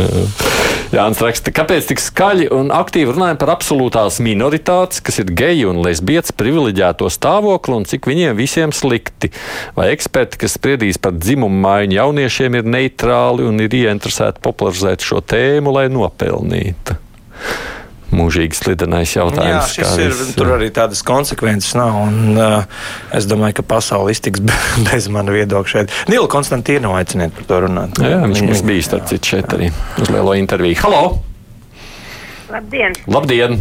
Jānis 0.94 1.20
raksta, 1.24 1.50
kāpēc 1.54 1.88
tik 1.90 2.00
skaļi 2.02 2.46
un 2.54 2.70
aktīvi 2.74 3.14
runājam 3.16 3.40
par 3.40 3.54
absolūtās 3.56 4.20
minoritātes, 4.22 5.00
kas 5.04 5.18
ir 5.22 5.32
geji 5.36 5.66
un 5.66 5.80
lesbietes 5.82 6.34
privileģēto 6.36 7.08
stāvokli 7.10 7.80
un 7.80 7.88
cik 7.90 8.06
viņiem 8.06 8.36
visiem 8.38 8.74
slikti? 8.76 9.32
Vai 9.74 9.85
eksperti, 9.92 10.38
kas 10.42 10.56
spriedīs 10.58 10.98
par 11.02 11.12
dzimumu 11.16 11.60
maiņu 11.62 11.96
jauniešiem, 11.98 12.58
ir 12.60 12.68
neitrāli 12.76 13.46
un 13.48 13.60
ir 13.64 13.74
ieinteresēti 13.82 14.42
popularizēt 14.44 15.04
šo 15.06 15.20
tēmu, 15.22 15.72
lai 15.76 15.86
nopelnītu? 15.92 16.96
Mūžīgi 18.16 18.54
slidenais 18.54 19.10
Jā, 19.12 19.24
jautājums. 19.24 19.72
šis 19.74 19.82
kā 19.88 19.94
ir. 20.04 20.12
viss. 20.14 20.34
Tur 20.38 20.52
arī 20.54 20.68
tādas 20.72 21.02
konsekvences 21.04 21.74
nav. 21.76 21.96
Un, 22.06 22.38
uh, 22.38 22.62
es 23.18 23.26
domāju, 23.28 23.58
ka 23.58 23.64
pasaule 23.66 24.14
iztiks 24.14 24.40
be- 24.46 24.54
bez 24.88 25.08
mana 25.12 25.34
viedokļa 25.34 25.72
šeit. 25.72 25.94
Nila 26.08 26.28
Konstantīna 26.30 26.94
aiciniet 27.00 27.34
par 27.34 27.48
to 27.50 27.58
runāt. 27.66 27.98
Jā, 28.00 28.22
viņš 28.22 28.44
mums 28.46 28.62
bija 28.64 28.86
starp 28.86 29.10
citu 29.10 29.34
šeit 29.34 29.52
arī 29.58 29.72
uz 30.00 30.12
lielo 30.14 30.36
interviju. 30.38 30.78
Halo! 30.86 31.02
Labdien! 32.54 32.94
Labdien! 33.10 33.58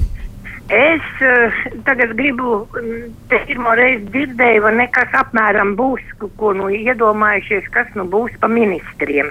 Es 0.69 1.01
uh, 1.21 1.54
tagad 1.86 2.15
gribu, 2.17 2.67
mm, 2.73 3.10
te 3.30 3.38
pirmo 3.45 3.75
reizi 3.78 4.08
dzirdēju, 4.10 4.63
vai 4.65 4.71
nekas 4.80 5.13
apmēram 5.13 5.75
būs, 5.78 6.01
ko- 6.17 6.54
nu 6.58 6.71
iedomājušies, 6.73 7.69
kas 7.69 7.91
nu 7.93 8.08
būs 8.10 8.34
pa 8.41 8.47
ministriem. 8.47 9.30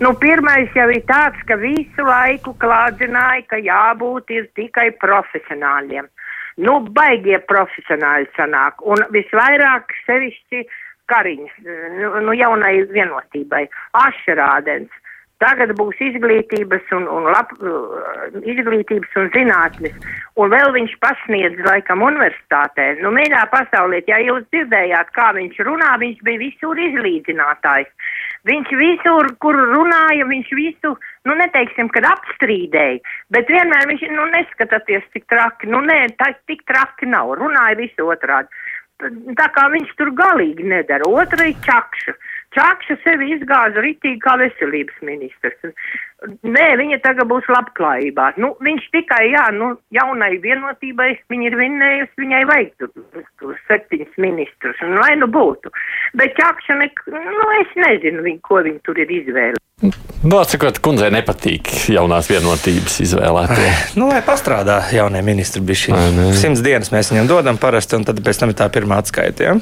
Nu, 0.00 0.12
pirmais 0.14 0.70
jau 0.74 0.88
ir 0.90 1.02
tāds, 1.06 1.38
ka 1.46 1.54
visu 1.58 2.02
laiku 2.02 2.54
klādzināja, 2.58 3.46
ka 3.46 3.56
jābūt 3.62 4.30
ir 4.30 4.48
tikai 4.54 4.90
profesionāļiem. 4.98 6.06
Nu, 6.58 6.80
baigie 6.90 7.38
profesionāļi 7.38 8.26
sanāk, 8.34 8.82
un 8.82 9.02
visvairāk 9.14 9.94
sevišķi 10.06 10.64
kariņas, 11.06 11.54
nu, 12.00 12.20
nu 12.26 12.34
jaunai 12.34 12.82
vienotībai, 12.90 13.68
ašrādens. 13.94 14.90
Tagad 15.38 15.70
būs 15.78 16.00
izglītības 16.02 16.88
un, 16.96 17.04
un 17.14 17.28
lab, 17.30 17.52
uh, 17.62 18.38
izglītības 18.42 19.12
un 19.20 19.28
zinātnes. 19.36 19.94
Un 20.34 20.50
vēl 20.50 20.72
viņš 20.74 20.96
pasniedz 21.02 21.60
laikam 21.62 22.02
universitātē. 22.02 22.88
Nu, 23.04 23.12
mīļā 23.14 23.44
pasaulē, 23.52 24.00
ja 24.10 24.18
jūs 24.24 24.48
dzirdējāt, 24.50 25.12
kā 25.14 25.28
viņš 25.36 25.60
runā, 25.68 25.92
viņš 26.02 26.24
bija 26.26 26.42
visur 26.42 26.82
izlīdzinātājs. 26.88 28.16
Viņš 28.50 28.72
visur, 28.80 29.30
kur 29.42 29.58
runāja, 29.58 30.26
viņš 30.26 30.50
visu, 30.58 30.94
nu 31.26 31.36
neteiksim, 31.38 31.90
kad 31.94 32.06
apstrīdēja, 32.10 32.98
bet 33.34 33.50
vienmēr 33.50 33.86
viņš, 33.90 34.04
nu 34.14 34.26
neskatāties 34.32 35.06
tik 35.14 35.26
traki, 35.30 35.70
nu 35.70 35.82
nē, 35.86 36.00
tā 36.18 36.32
tik 36.50 36.64
traki 36.70 37.10
nav, 37.10 37.34
runāja 37.38 37.78
visu 37.78 38.10
otrādi. 38.10 38.50
Tā 39.38 39.46
kā 39.54 39.68
viņš 39.70 39.90
tur 39.98 40.10
galīgi 40.18 40.64
nedara. 40.66 41.06
Otra 41.06 41.46
ir 41.46 41.58
čakša. 41.62 42.16
Čakša 42.58 42.96
sevi 43.04 43.28
izgāza 43.36 43.82
ritīgi 43.84 44.18
kā 44.24 44.34
veselības 44.40 45.02
ministrs. 45.06 45.74
Nē, 46.26 46.64
viņa 46.80 46.96
tagad 47.04 47.28
būs 47.30 47.46
labklājībā. 47.46 48.32
Nu, 48.42 48.50
viņš 48.66 48.88
tikai, 48.94 49.20
jā, 49.30 49.44
nu, 49.54 49.70
jaunai 49.94 50.32
vienotībai 50.42 51.12
viņa 51.30 51.46
ir 51.46 51.56
vinnējusi, 51.60 52.18
viņai 52.18 52.40
vajag 52.50 52.72
tur, 52.82 53.22
tur 53.38 53.54
septiņus 53.70 54.18
ministrus, 54.26 54.82
un 54.82 54.98
lai 54.98 55.14
nu 55.20 55.30
būtu. 55.30 55.70
Bet 56.18 56.34
Čakša, 56.40 56.80
nek, 56.82 57.06
nu, 57.14 57.48
es 57.60 57.78
nezinu, 57.78 58.26
viņ, 58.26 58.42
ko 58.50 58.64
viņa 58.66 58.82
tur 58.88 58.98
ir 58.98 59.14
izvēle. 59.20 59.62
Nu, 60.18 60.34
atsakot, 60.40 60.80
kundzei 60.82 61.12
nepatīk 61.14 61.68
jaunās 61.94 62.26
vienotības 62.26 62.96
izvēlētie. 63.04 63.66
Nu, 63.94 64.08
lai 64.10 64.18
pastrādā 64.26 64.80
jaunie 64.90 65.20
ministri 65.22 65.62
bija 65.62 65.78
šī. 65.84 65.98
Simts 66.34 66.62
dienas 66.66 66.90
mēs 66.90 67.12
viņam 67.12 67.28
dodam 67.30 67.60
parasti, 67.62 67.94
un 67.94 68.06
tad 68.08 68.18
pēc 68.26 68.40
tam 68.40 68.50
ir 68.50 68.56
tā 68.58 68.66
pirmā 68.74 68.98
atskaita. 68.98 69.46
Ja? 69.46 69.54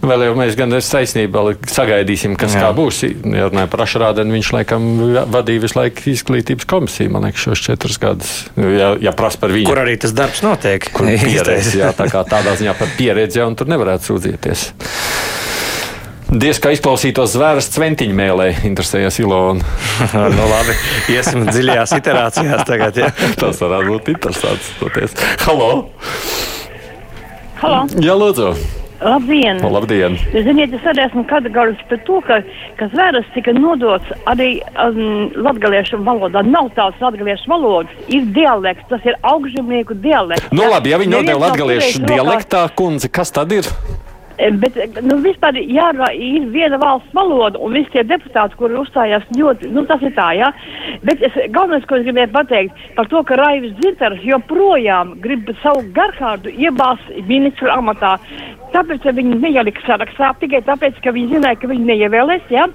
Vēl 0.00 0.24
jau 0.24 0.38
mēs 0.38 0.56
gan 0.56 0.72
ar 0.72 0.84
saistībā 0.84 1.42
sagaidīsim, 1.68 2.38
kas 2.40 2.56
Jā. 2.56 2.62
kā 2.64 2.70
būs. 2.78 3.02
Ja 3.04 3.50
runājam 3.50 3.72
par 3.74 3.84
Ašrādenu, 3.84 4.38
viņš 4.38 4.52
laikam 4.56 4.88
vadīja 5.36 5.64
visu 5.66 5.76
laiku 5.76 5.89
izglītības 6.10 6.68
komisiju, 6.70 7.12
man 7.14 7.26
liekas, 7.26 7.44
šos 7.48 7.64
četrus 7.64 7.98
gadus. 8.02 8.32
Ja, 8.56 8.94
ja 9.00 9.12
prasa 9.16 9.40
par 9.42 9.54
viņu. 9.54 9.68
Kur 9.68 9.82
arī 9.82 9.96
tas 10.00 10.14
darbs 10.16 10.44
notiek. 10.46 10.86
Kur 10.94 11.10
pieredzi, 11.24 11.80
jā, 11.82 11.92
tā 11.96 12.08
kā 12.12 12.24
tādā 12.34 12.56
ziņā 12.60 12.76
par 12.78 12.92
pieredzi 12.98 13.44
un 13.44 13.58
tur 13.58 13.70
nevarētu 13.70 14.12
sūdzēties. 14.12 14.66
Diez 16.30 16.60
kā 16.62 16.70
izklausītos 16.70 17.32
zvēras 17.34 17.66
cventiņu 17.74 18.14
mēlē, 18.14 18.44
interesējas 18.68 19.18
Ilona. 19.18 19.66
nu, 20.36 20.44
labi, 20.52 20.76
iesim 21.10 21.48
dziļajās 21.48 21.96
iterācijās 21.98 22.62
tagad. 22.68 23.00
Ja? 23.02 23.10
Tas 23.40 23.58
varētu 23.58 23.96
būt 23.96 24.12
interesants. 24.14 24.70
Halo! 25.42 25.72
Halo! 27.60 27.82
Jā, 27.98 28.14
lūdzu! 28.14 28.54
Labdien! 29.00 29.60
Labdien! 29.64 30.16
Ziniet, 30.44 30.74
es 30.76 30.84
arī 30.90 31.06
esmu 31.06 31.24
kategoriski 31.28 31.86
par 31.88 32.02
to, 32.04 32.18
ka, 32.26 32.40
ka 32.76 32.88
zvēras 32.92 33.30
tika 33.32 33.54
nodots 33.56 34.12
arī 34.28 34.50
um, 34.74 35.30
latgaliešu 35.40 36.02
valodā. 36.04 36.44
Nav 36.44 36.68
tāds 36.76 37.00
latgaliešu 37.00 37.48
valodas, 37.48 37.96
ir 38.12 38.28
dialekts, 38.36 38.84
tas 38.92 39.08
ir 39.08 39.16
augšžemnieku 39.32 39.96
dialekts. 40.04 40.52
Nu, 40.52 40.68
labi, 40.68 40.92
ja 40.92 41.00
viņi 41.00 41.16
nodeva 41.16 41.46
latgaliešu 41.48 42.04
dialektā, 42.04 42.66
kundze, 42.76 43.08
kas 43.08 43.32
tad 43.32 43.56
ir? 43.56 43.68
E, 44.40 44.50
Bet 44.60 44.76
nu, 45.04 45.18
vispār 45.24 45.58
jārunā, 45.60 46.10
ir 46.16 46.46
viena 46.54 46.78
valsts 46.80 47.12
valoda, 47.16 47.60
un 47.60 47.74
visi 47.76 47.92
tie 47.94 48.04
deputāti, 48.08 48.56
kuri 48.56 48.78
uzstājās 48.80 49.26
ļoti, 49.36 49.68
nu 49.74 49.84
tas 49.88 50.02
ir 50.06 50.14
tā, 50.16 50.30
jā. 50.38 50.48
Bet 51.04 51.20
es, 51.26 51.36
galvenais, 51.52 51.84
ko 51.88 51.98
es 51.98 52.06
gribēju 52.06 52.32
pateikt, 52.32 52.84
par 52.96 53.10
to, 53.12 53.22
ka 53.28 53.36
Raivis 53.40 53.74
Dzintars 53.80 54.24
joprojām 54.24 55.16
grib 55.24 55.50
savu 55.60 55.84
garhārdu 55.96 56.52
iebāzt 56.56 57.10
ministru 57.28 57.68
amatā. 57.74 58.16
Tāpēc 58.74 59.04
ja 59.04 59.14
viņi 59.16 59.40
neielika 59.42 59.84
sarakstā, 59.86 60.32
tikai 60.40 60.62
tāpēc, 60.68 61.00
ka 61.04 61.12
viņi 61.16 61.34
zināja, 61.34 61.58
ka 61.60 61.70
viņi 61.70 61.90
neievēlēs, 61.90 62.46
jā. 62.54 62.68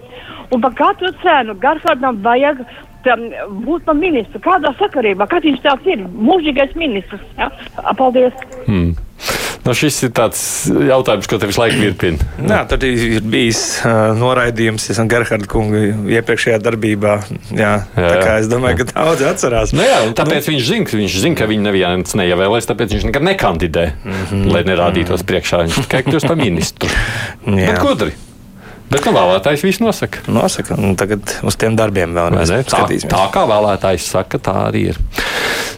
Un 0.54 0.62
par 0.62 0.76
katru 0.78 1.10
cenu 1.24 1.56
garhārdam 1.64 2.20
vajag 2.26 2.62
tam, 3.08 3.26
būt 3.66 3.86
par 3.88 3.98
ministru. 3.98 4.42
Kādā 4.44 4.74
sakarībā? 4.82 5.26
Kāds 5.32 5.50
viņš 5.50 5.66
tāds 5.66 5.90
ir? 5.90 6.06
Mūžīgais 6.30 6.78
ministrs, 6.78 7.26
jā. 7.40 7.50
Paldies! 7.98 8.46
Hmm. 8.68 8.94
Nu, 9.66 9.74
šis 9.74 9.96
ir 10.06 10.12
tāds 10.14 10.40
jautājums, 10.70 11.26
ko 11.30 11.40
te 11.42 11.48
visu 11.50 11.62
laiku 11.64 11.80
virpina. 11.82 12.28
Jā, 12.38 12.60
tad 12.70 12.84
ir 12.86 13.24
bijis 13.26 13.62
uh, 13.82 14.12
noraidījums 14.18 14.86
Gerharda 15.10 15.50
kunga 15.50 15.82
iepriekšējā 16.20 16.60
darbībā. 16.62 17.16
Jā, 17.50 17.72
jā, 17.98 18.12
tā 18.12 18.20
kā 18.22 18.36
es 18.44 18.50
domāju, 18.52 18.84
ka 18.84 18.88
daudzi 18.92 19.26
atcerās. 19.26 19.74
Nu, 19.74 19.82
jā, 19.88 20.04
un 20.06 20.14
tāpēc 20.18 20.46
nu, 20.46 20.54
viņš 20.54 20.70
zina, 20.70 21.00
viņš 21.02 21.18
zina, 21.24 21.40
ka 21.40 21.50
viņu 21.50 21.66
neviens 21.66 22.18
neievēlēs, 22.22 22.70
tāpēc 22.70 22.94
viņš 22.94 23.08
nekad 23.10 23.26
nekandidē, 23.32 23.88
mm 23.96 24.22
-hmm. 24.22 24.46
lai 24.54 24.64
nerādītos 24.70 25.26
priekšā. 25.26 25.66
Viņš 25.66 25.82
tikai 25.88 26.06
kļūst 26.12 26.30
par 26.30 26.40
ministru. 26.42 26.94
Bet 27.50 27.82
gudri. 27.82 28.14
Bet 28.86 29.08
nu, 29.08 29.16
vēlētājs 29.16 29.64
viss 29.66 29.82
nosaka. 29.82 30.22
Nosaka, 30.32 30.78
un 30.78 30.96
tagad 31.00 31.38
uz 31.46 31.58
tiem 31.60 31.78
darbiem 31.78 32.14
vēl 32.16 32.36
ne, 32.36 32.62
tā, 32.68 32.86
tā 32.86 33.24
kā 33.34 33.46
vēlētājs 33.50 34.10
saka, 34.14 34.40
tā 34.42 34.56
arī 34.68 34.90
ir. 34.94 35.00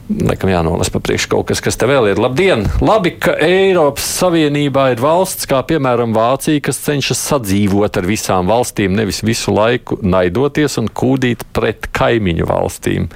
Laikam 0.08 0.48
jānolasa 0.48 0.94
pa 0.94 1.02
priekšu 1.04 1.28
kaut 1.34 1.50
kas, 1.50 1.60
kas 1.64 1.76
te 1.80 1.88
vēl 1.90 2.06
ir. 2.14 2.20
Labdien! 2.24 2.64
Labi, 2.80 3.12
ka 3.20 3.34
Eiropas 3.44 4.08
Savienībā 4.22 4.86
ir 4.94 5.02
valsts, 5.04 5.48
kā 5.50 5.60
piemēram 5.68 6.16
Vācija, 6.16 6.64
kas 6.64 6.80
cenšas 6.86 7.20
sadzīvot 7.34 8.00
ar 8.00 8.08
visām 8.08 8.48
valstīm, 8.48 8.96
nevis 8.96 9.20
visu 9.28 9.52
laiku 9.56 10.00
naidoties 10.04 10.80
un 10.80 10.88
kūdīt 10.88 11.44
pret 11.56 11.90
kaimiņu 11.96 12.48
valstīm. 12.48 13.10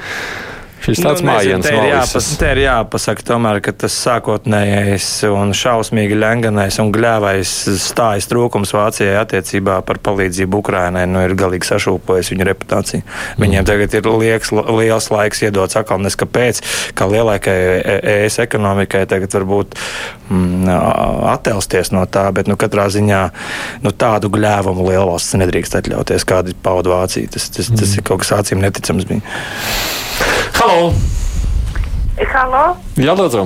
Šis 0.82 0.98
tāds 1.04 1.22
Nu, 1.22 1.30
nezinu, 1.30 1.60
mājiens 1.62 1.66
te 1.68 1.74
ir 1.78 1.84
jāpas- 1.92 2.30
Te 2.42 2.48
ir 2.56 2.60
jāpasaka, 2.64 3.24
tomēr, 3.28 3.60
ka 3.62 3.72
tas 3.84 3.94
sākotnējais 4.06 5.08
un 5.30 5.52
šausmīgi 5.54 6.18
lenganais 6.18 6.80
un 6.82 6.90
gļēvais 6.96 7.52
stājas 7.84 8.26
trūkums 8.32 8.74
Vācijai 8.74 9.20
attiecībā 9.22 9.82
par 9.86 10.00
palīdzību 10.02 10.62
Ukrainai 10.64 11.06
nu, 11.08 11.22
ir 11.22 11.36
galīgi 11.38 11.70
sašūpojis 11.70 12.32
viņu 12.34 12.48
reputāciju. 12.50 13.04
Viņiem 13.38 13.68
tagad 13.70 13.94
ir 13.94 14.10
lieks, 14.10 14.52
liels 14.52 15.10
laiks 15.14 15.44
iedots 15.46 15.78
atkal 15.78 16.02
neskapēc, 16.02 16.64
kā 16.98 17.06
lielākai 17.12 17.58
ES 18.26 18.40
ekonomikai 18.48 19.06
tagad 19.06 19.38
varbūt 19.38 19.78
mm, 20.30 20.66
attelsties 21.36 21.92
no 21.94 22.06
tā, 22.10 22.26
bet 22.34 22.50
nu, 22.50 22.58
katrā 22.58 22.88
ziņā 22.90 23.22
nu, 23.86 23.92
tādu 23.94 24.34
gļēvumu 24.34 24.90
lielvalsts 24.90 25.38
nedrīkst 25.38 25.78
atļauties, 25.82 26.26
kādu 26.26 26.58
pauda 26.64 26.90
Vācija. 26.96 27.30
Tas, 27.32 27.50
tas, 27.54 27.70
tas 27.70 27.96
ir 27.98 28.02
kaut 28.08 28.24
kas 28.26 28.34
acīm 28.42 28.62
neticams. 28.66 29.06
Bija. 29.06 29.22
Halo! 30.72 30.94
Halo! 32.32 32.60
Jā, 32.96 33.12
lūdzu! 33.12 33.42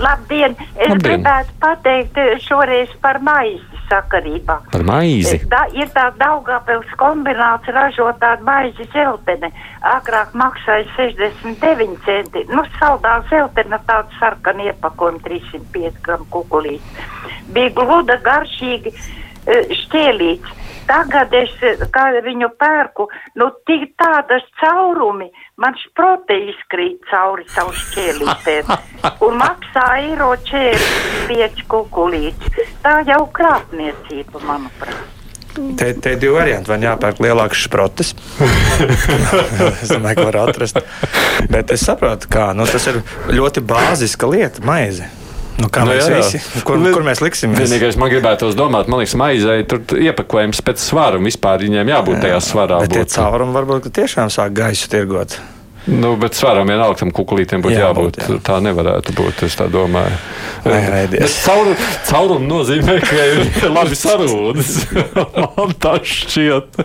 Labdien! 0.00 0.54
Es 0.78 0.88
Labdien. 0.88 1.02
gribētu 1.04 1.52
pateikt 1.60 2.16
eh, 2.16 2.30
šoreiz 2.40 2.94
par 3.02 3.18
maizi 3.20 3.80
sakarībā. 3.90 4.56
Par 4.72 4.86
maizi. 4.88 5.42
Da, 5.52 5.66
ir 5.76 5.90
tā 5.92 6.06
Daugavpils 6.16 6.94
kombināts 7.02 7.68
ražot 7.76 8.16
tādu 8.22 8.48
maizi 8.48 8.86
zelteni. 8.94 9.52
Agrāk 9.92 10.32
maksāja 10.32 10.88
69 10.96 12.00
centi. 12.06 12.46
Nu, 12.48 12.64
saldā 12.78 13.18
zeltena 13.28 13.82
tāda 13.84 14.16
sarkana 14.16 14.70
iepakojuma 14.70 15.20
305 15.28 16.00
gramu 16.08 16.30
kukulītes. 16.32 17.12
Bija 17.52 17.76
gluda, 17.76 18.16
garšīgi 18.24 18.94
eh, 18.96 19.76
šķēlīts. 19.82 20.56
Tagad 20.90 21.34
es, 21.38 21.52
kā 21.94 22.08
viņu 22.24 22.48
pērku, 22.58 23.06
nu, 23.38 23.46
tik 23.68 23.92
tādas 24.00 24.42
caurumi, 24.58 25.28
man 25.60 25.76
šprote 25.78 26.34
izkrīt 26.50 27.04
cauri 27.12 27.46
savu 27.54 27.76
šķēlītēm. 27.78 28.74
Un 29.26 29.38
maksā 29.38 29.86
eiro 30.02 30.32
45 30.50 31.62
kukulītes. 31.70 32.74
Tā 32.82 32.98
jau 33.06 33.22
krāpniecība, 33.38 34.42
manuprāt. 34.48 35.16
Te, 35.78 35.92
te 35.94 36.14
ir 36.14 36.18
divi 36.22 36.34
varianti. 36.34 36.70
Vai 36.70 36.78
jāpērk 36.82 37.22
lielāks 37.22 37.64
šprotes? 37.66 38.12
es 39.82 39.90
domāju, 39.90 40.20
ka 40.20 40.26
var 40.28 40.40
atrast. 40.46 40.82
Bet 41.50 41.74
es 41.74 41.86
saprotu, 41.86 42.30
kā 42.30 42.50
nu, 42.56 42.66
tas 42.70 42.86
ir 42.90 43.00
ļoti 43.34 43.62
bāziska 43.66 44.30
lieta, 44.30 44.62
maize. 44.66 45.10
Nu, 45.60 45.68
kā 45.72 45.84
Nu, 45.84 45.92
mēs 45.92 46.06
jā, 46.06 46.16
jā. 46.16 46.24
visi, 46.24 46.62
kur, 46.64 46.80
kur 46.94 47.04
mēs 47.04 47.20
liksim? 47.20 47.52
Vienīgais, 47.58 47.98
man 48.00 48.08
gribētos 48.12 48.56
domāt, 48.58 48.88
man 48.88 49.02
liekas, 49.02 49.16
maizei 49.20 49.64
tur 49.68 49.84
iepakojums 50.00 50.62
pēc 50.64 50.80
svara 50.80 51.20
un 51.20 51.28
vispār 51.28 51.60
viņiem 51.66 51.92
jābūt 51.92 52.22
tajā 52.24 52.42
svarā. 52.44 52.80
Bet 52.84 52.94
tie 52.96 53.04
būt. 53.04 53.16
caurumi 53.18 53.56
varbūt 53.58 53.90
tiešām 54.00 54.32
sāk 54.32 54.54
gaisu 54.56 54.88
tirgot. 54.92 55.36
Nu, 55.86 56.16
bet 56.20 56.34
svaram 56.36 56.68
vienalga 56.68 56.98
tam 57.00 57.10
kukulītiem 57.14 57.62
būtu 57.64 57.78
jābūt. 57.78 58.18
Jābūt, 58.20 58.20
jābūt 58.20 58.44
Tā 58.46 58.58
nevarētu 58.64 59.14
būt, 59.16 59.44
es 59.46 59.56
tā 59.56 59.66
domāju. 59.72 60.18
Neveidies. 60.66 61.22
Bet 61.24 61.38
caur, 61.46 61.70
caurum 62.10 62.44
nozīmē, 62.50 62.98
ka 63.00 63.24
ir 63.30 63.70
labi 63.72 63.96
sarūdas. 63.96 64.74
Man 65.56 65.72
tas 65.80 66.04
šķiet. 66.04 66.82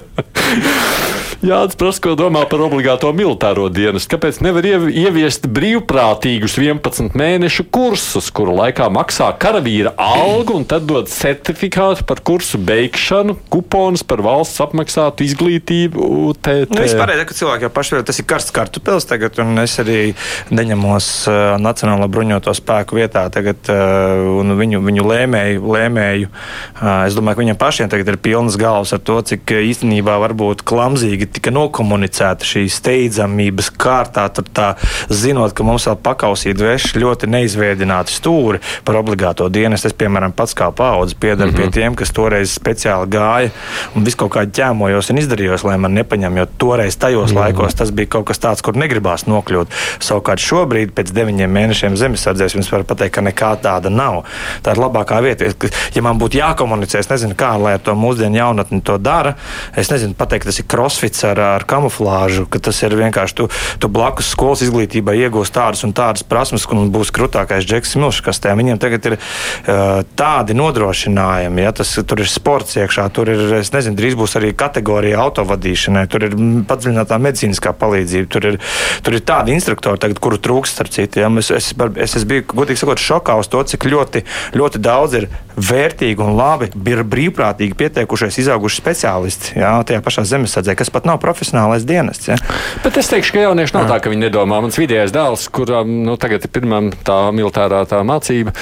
Jānis 1.45 1.75
prasa, 1.77 1.99
ko 2.01 2.13
domā 2.17 2.45
par 2.49 2.63
obligāto 2.65 3.11
militāro 3.13 3.67
dienestu. 3.73 4.15
Kāpēc 4.15 4.39
nevar 4.45 4.65
iev- 4.65 4.87
ieviest 4.89 5.45
brīvprātīgus 5.51 6.55
11 6.57 7.13
mēnešu 7.19 7.67
kursus, 7.75 8.31
kuru 8.33 8.55
laikā 8.55 8.87
maksā 8.93 9.27
karavīra 9.41 9.91
algu 9.99 10.55
un 10.61 10.65
tad 10.65 10.87
dod 10.89 11.11
certifikātu 11.11 12.07
par 12.07 12.23
kursu 12.25 12.57
beigšanu, 12.65 13.35
kuponus 13.51 14.05
par 14.07 14.23
valsts 14.25 14.63
apmaksātu 14.63 15.27
izglītību? 15.27 16.09
UTT? 16.31 16.71
Nu, 16.71 16.81
vispār, 16.81 17.13
ka 17.27 17.37
cilvēki 17.37 17.67
jau 17.67 17.73
paši 17.75 18.01
tas 18.07 18.23
ir 18.23 18.29
karsts 18.31 18.55
kartupēlis 18.85 19.07
tagad, 19.09 19.39
un 19.41 19.57
es 19.61 19.73
arī 19.81 20.13
neņemos 20.53 21.05
uh, 21.27 21.57
Nacionālo 21.61 22.07
bruņoto 22.11 22.53
spēku 22.53 22.99
vietā 22.99 23.25
tagad, 23.33 23.57
uh, 23.69 24.39
un 24.41 24.53
viņu, 24.57 24.81
viņu 24.85 25.05
lēmēju. 25.05 25.61
lēmēju. 25.75 26.29
Uh, 26.29 27.07
es 27.07 27.15
domāju, 27.17 27.35
ka 27.35 27.41
viņiem 27.41 27.57
pašiem 27.57 27.89
tagad 27.89 28.07
ir 28.13 28.17
pilnas 28.21 28.57
galvas 28.57 28.93
ar 28.93 29.01
to, 29.01 29.17
cik 29.21 29.49
īstenībā 29.49 30.17
varbūt 30.21 30.61
klamzīgi 30.67 31.29
tika 31.37 31.53
nokomunicēta 31.55 32.45
šī 32.45 32.67
steidzamības 32.69 33.71
kārtā, 33.73 34.27
tur 34.29 34.45
tā 34.53 34.75
zinot, 35.09 35.55
ka 35.55 35.65
mums 35.65 35.87
vēl 35.89 35.97
pakausīt 36.05 36.61
veš 36.61 36.93
ļoti 36.99 37.29
neizvēdināti 37.31 38.13
stūri 38.13 38.61
par 38.85 38.99
obligāto 39.01 39.49
dienestu. 39.49 39.89
Es, 39.89 39.97
piemēram, 39.97 40.33
pats 40.35 40.53
kā 40.57 40.69
paudze 40.75 41.17
piedaru 41.19 41.51
mm 41.51 41.55
-hmm. 41.57 41.71
pie 41.71 41.81
tiem, 41.81 41.95
kas 41.95 42.13
toreiz 42.13 42.53
speciāli 42.53 43.09
gāja 43.09 43.49
un 43.95 44.05
visu 44.05 44.17
kaut 44.17 44.33
kā 44.35 44.45
ķēmojos 44.45 45.09
un 45.11 45.17
izdarījos, 45.17 45.65
lai 45.65 45.77
man 45.77 45.93
nepaņem, 45.93 46.37
jo 46.37 46.45
toreiz 46.57 46.97
tajos 46.97 47.31
mm 47.31 47.37
-hmm. 47.37 47.39
laikos 47.39 47.75
tas 47.75 47.91
bija 47.91 48.07
kaut 48.07 48.25
kas 48.25 48.39
tāds, 48.39 48.61
kur 48.61 48.74
negribās 48.79 49.25
nokļūt. 49.29 49.73
Savukārt 50.03 50.43
šobrīd, 50.43 50.93
pēc 50.95 51.11
deviņiem 51.15 51.51
mēnešiem 51.55 51.97
zemesardzēs, 51.99 52.57
jums 52.57 52.71
var 52.73 52.85
pateikt, 52.87 53.15
ka 53.17 53.25
nekā 53.25 53.51
tāda 53.63 53.91
nav. 53.93 54.23
Tā 54.65 54.75
ir 54.75 54.81
labākā 54.81 55.21
vieta. 55.25 55.51
Ja 55.95 56.03
man 56.05 56.19
būtu 56.21 56.39
jākomunicē, 56.39 57.01
es 57.01 57.11
nezinu, 57.11 57.37
kā 57.37 57.53
lai 57.61 57.75
ar 57.77 57.83
to 57.83 57.95
mūsdienu 57.97 58.39
jaunatni 58.39 58.81
to 58.85 58.97
dara. 59.01 59.35
Es 59.77 59.91
nezinu, 59.91 60.15
pateikt, 60.17 60.49
tas 60.49 60.59
ir 60.61 60.67
crossfits 60.71 61.23
ar, 61.27 61.39
ar 61.57 61.65
kamuflāžu, 61.69 62.47
ka 62.51 62.61
tas 62.69 62.81
ir 62.83 62.95
vienkārši 62.99 63.37
tu, 63.39 63.47
tu 63.81 63.91
blakus 63.91 64.31
skolas 64.33 64.63
izglītībai 64.65 65.17
iegūst 65.25 65.55
tādas 65.55 65.85
un 65.87 65.93
tādas 65.95 66.25
prasmes, 66.27 66.67
un 66.75 66.91
būs 66.93 67.13
krūtākais 67.15 67.67
džeks 67.67 67.95
milškastē. 68.01 68.53
Viņiem 68.57 68.81
tagad 68.81 69.09
ir 69.09 69.17
uh, 69.17 70.01
tādi 70.17 70.55
nodrošinājumi, 70.57 71.65
ja 71.65 71.73
tas 71.75 71.93
tur 72.07 72.23
ir 72.23 72.29
sports 72.31 72.77
iekšā, 72.79 73.07
tur 73.15 73.31
ir, 73.31 73.43
es 73.59 73.71
nezinu, 73.73 73.97
drīz 73.99 74.17
būs 74.19 74.35
arī 74.39 74.51
kategorija 74.57 75.21
autovadīšanai, 75.25 76.05
tur 76.11 76.27
ir 76.27 76.35
padziļinātā 76.69 77.19
medicīniskā 77.21 77.75
palīdzība, 77.79 78.29
tur 78.31 78.49
ir, 78.51 78.59
tur 79.05 79.17
ir 79.17 79.23
tādi 79.25 79.55
instruktori, 79.55 79.99
tagad, 80.01 80.19
kuru 80.23 80.39
trūkst 80.41 80.77
starp 80.77 80.91
citu. 80.93 81.21
Ja? 81.23 81.29
Es, 81.41 81.51
es, 81.53 81.71
es, 81.75 82.15
es 82.19 82.27
biju, 82.27 82.45
godīgi 82.53 82.81
sakot, 82.81 83.01
šokā 83.01 83.37
uz 83.41 83.49
to, 83.51 83.61
cik 83.71 83.87
ļoti, 83.91 84.23
ļoti 84.57 84.81
daudz 84.83 85.17
ir 85.21 85.29
vērtīgi 85.55 86.23
un 86.23 86.35
labi, 86.37 86.71
brīvprātīgi 86.75 87.77
pieteikušies, 87.79 88.39
izauguši 88.43 88.81
speciālisti 88.81 89.55
ja? 89.61 89.77
tajā 89.87 90.03
pašā 90.05 90.25
zemesardzē, 90.27 90.75
kas 90.77 90.91
pat 90.93 91.07
nav 91.07 91.21
profesionālais 91.23 91.87
dienests. 91.87 92.31
Ja? 92.31 92.39
Bet 92.83 92.99
es 93.01 93.11
teikšu, 93.11 93.37
ka 93.37 93.47
jaunieši 93.47 93.77
nav 93.77 93.89
tā, 93.91 94.01
ka 94.03 94.13
viņi 94.13 94.27
nedomā. 94.27 94.61
Mans 94.65 94.79
vidējais 94.79 95.15
dēls, 95.15 95.47
kuram 95.53 96.01
nu, 96.07 96.19
tagad 96.21 96.45
ir 96.45 96.53
pirmā 96.53 96.83
tā 97.07 97.19
militārā 97.35 97.85
tā 97.89 98.01
mācība. 98.07 98.55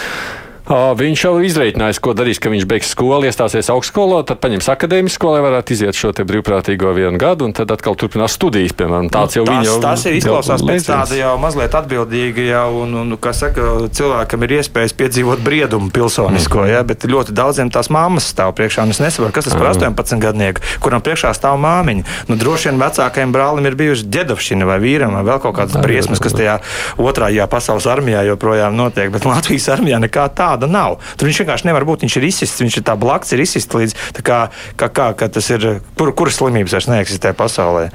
Viņš 0.63 1.23
jau 1.25 1.33
izreikinājis, 1.43 1.99
ko 1.99 2.13
darīs, 2.15 2.39
ka 2.39 2.47
viņš 2.47 2.63
beigs 2.71 2.93
skolu, 2.93 3.27
iestāsies 3.27 3.67
augstskolā, 3.73 4.21
tad 4.27 4.39
paņems 4.39 4.69
akadēmisku, 4.71 5.27
lai 5.27 5.41
varētu 5.43 5.75
iziet 5.75 5.97
šo 5.99 6.13
brīvprātīgo 6.15 6.93
vienu 6.95 7.19
gadu, 7.19 7.49
un 7.49 7.55
tad 7.55 7.73
atkal 7.75 7.97
turpinās 7.99 8.37
studijas. 8.37 8.71
Piemēram, 8.79 9.09
tāds 9.11 9.35
jau 9.35 9.43
tas, 9.43 9.59
viņa 9.59 9.73
tas 9.83 10.05
ir 10.07 10.15
izklausās 10.21 10.63
jau 10.63 10.69
pēc 10.69 10.87
tāda 10.87 11.17
jau 11.19 11.33
mazliet 11.41 11.75
atbildīga, 11.75 12.45
jau, 12.47 12.67
un, 12.85 12.95
un, 13.01 13.15
kā 13.19 13.33
saka, 13.35 13.89
cilvēkam 13.91 14.45
ir 14.47 14.55
iespējas 14.61 14.95
piedzīvot 15.01 15.43
briedumu 15.43 15.91
pilsonisko, 15.93 16.63
mm. 16.63 16.71
ja, 16.71 16.85
bet 16.87 17.03
ļoti 17.11 17.35
daudziem 17.35 17.73
tās 17.73 17.91
mammas 17.91 18.29
stāv 18.31 18.55
priekšā, 18.55 18.87
un 18.87 18.95
es 18.95 19.03
nesaprotu, 19.03 19.35
kas 19.35 19.49
tas 19.49 19.59
par 19.59 19.73
18 19.73 20.23
gadnieku, 20.23 20.63
kuram 20.83 21.03
priekšā 21.03 21.33
stāv 21.35 21.59
māmiņa. 21.59 22.07
Nu, 22.31 22.39
droši 22.39 22.71
vien 22.71 22.79
vecākajam 22.79 23.35
brālim 23.35 23.67
ir 23.67 23.77
bijusi 23.83 24.07
ģedovšana 24.15 24.71
vai 24.71 24.79
vīram, 24.83 25.19
vai 25.19 25.27
vēl 25.27 25.43
kaut 25.43 25.59
kādas 25.59 25.75
briesmas, 25.83 26.23
kas 26.23 26.37
tajā 26.39 26.57
otrajā 27.03 27.51
pasaules 27.51 27.89
armijā 27.91 28.23
joprojām 28.31 28.79
notiek, 28.79 29.11
bet 29.13 29.27
Latvijas 29.27 29.67
armijā 29.75 29.99
nekā 30.07 30.29
tāda 30.53 30.69
nav. 30.69 30.99
Tur 31.17 31.29
viņš 31.29 31.41
vienkārši 31.43 31.67
nevar 31.69 31.85
būt, 31.89 32.05
viņš 32.05 32.17
ir 32.19 32.27
izsists, 32.29 32.61
viņš 32.61 32.79
ir 32.79 32.85
tā 32.87 32.95
blakus, 32.99 33.33
ir 33.33 33.43
izsists 33.43 33.73
līdz 33.73 33.95
tā 34.19 34.23
kā, 34.25 34.39
kā, 34.79 34.89
kā, 34.93 35.09
kā 35.17 35.29
tas 35.33 35.49
ir, 35.53 35.67
kur, 35.97 36.13
kuras 36.15 36.37
slimības 36.39 36.77
vairs 36.77 36.89
neeksistē 36.91 37.33
pasaulē. 37.37 37.89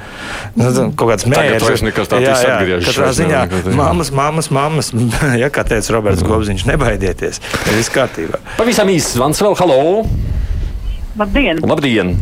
Nu, 0.59 0.73
kaut 0.99 1.15
kāds 1.15 1.27
Tagad 1.29 1.55
mērķis. 1.55 1.69
vairs 1.69 1.85
nekas 1.87 2.11
tāds 2.11 2.29
atgriežas 2.35 2.91
Katrā 2.91 3.13
ziņā 3.17 3.45
mammas, 3.79 4.11
mammas, 4.15 4.51
mammas, 4.55 4.93
ja 5.43 5.51
kā 5.55 5.65
teica 5.69 5.95
Roberts 5.97 6.27
Gobziņš, 6.27 6.67
nebaidieties, 6.73 7.43
ir 7.69 7.79
viss 7.79 7.93
kārtībā. 7.95 8.43
Pavisam 8.59 8.91
īsts 8.93 9.17
zvans 9.19 9.43
vēl, 9.45 9.57
halo! 9.63 10.05
Labdien! 11.19 11.63
Labdien! 11.67 12.15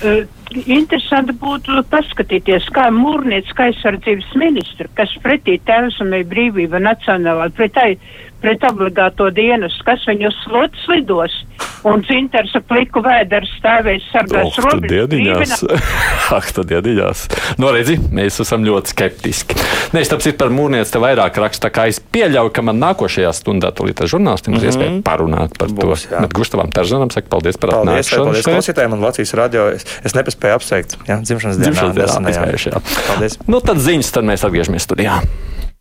Uh, 0.00 0.24
interesanti 0.66 1.34
būtu 1.36 1.82
paskatīties, 1.92 2.68
kā 2.74 2.88
mūrniecības 2.94 3.66
aizsardzības 3.66 4.30
ministra, 4.40 4.88
kas 4.98 5.12
pretī 5.24 5.58
tēvzemē 5.68 6.22
brīvība 6.30 6.80
nacionālā, 6.82 7.50
pret, 7.54 7.74
tai- 7.76 7.98
pret 8.42 8.62
obligāto 8.70 9.28
dienestu, 9.34 9.84
kas 9.86 10.04
viņu 10.08 10.30
slots 10.44 10.86
lidos, 10.90 11.32
un 11.84 12.02
dzintars 12.04 12.52
ar 12.58 12.62
pliku 12.68 13.00
vēderu 13.04 13.48
stāvēs 13.58 14.04
sargās 14.12 14.58
Oh, 14.58 14.64
robežu. 14.66 15.68
Ak, 16.38 16.50
tad 16.56 16.68
diediņās. 16.70 17.22
No 17.60 17.70
redzi, 17.74 17.96
mēs 18.14 18.40
esam 18.44 18.64
ļoti 18.66 18.92
skeptiski. 18.94 19.56
Nē, 19.94 20.02
es 20.04 20.10
tāpēc 20.12 20.36
par 20.40 20.52
mūrnieci 20.54 20.92
te 20.94 21.00
vairāk 21.02 21.36
rakstu, 21.42 21.64
tā 21.66 21.70
kā 21.74 21.86
es 21.90 21.98
pieļauju, 22.00 22.52
ka 22.56 22.64
man 22.66 22.80
nākošajā 22.82 23.32
stundā 23.36 23.72
tulīt 23.76 24.00
ar 24.04 24.10
žurnālistiem 24.12 24.56
būs 24.56 24.62
Mhm. 24.64 24.70
iespēja 24.70 25.02
parunāt 25.06 25.56
par 25.58 25.68
Būs, 25.68 26.06
to. 26.08 26.14
jā. 26.14 26.20
Bet 26.26 26.32
Gustavam 26.36 26.70
Taržanam 26.72 27.10
saka 27.12 27.28
paldies 27.32 27.56
par 27.60 27.70
Paldies, 27.70 28.06
atnākšanu. 28.08 28.24
paldies 28.30 28.46
klausītājiem 28.50 28.92
un 28.92 29.00
Latvijas 29.00 29.34
radio. 29.34 29.68
Es, 29.74 29.84
es 30.04 30.14
nepaspēju 30.14 30.54
apsveikt. 30.60 30.96
Jā, 31.08 31.20
dzimšanas 31.24 31.56
dienā. 31.58 31.72
Dzimšanas 31.72 32.36
dienā 32.36 32.56
jā. 32.56 32.82
Paldies. 33.08 33.38
Nu, 33.48 33.60
tad 33.60 33.76
ziņas, 33.82 34.12
tad 34.12 34.24
mēs 34.24 34.44
atgriežamies 34.46 34.86
studijā. 34.86 35.20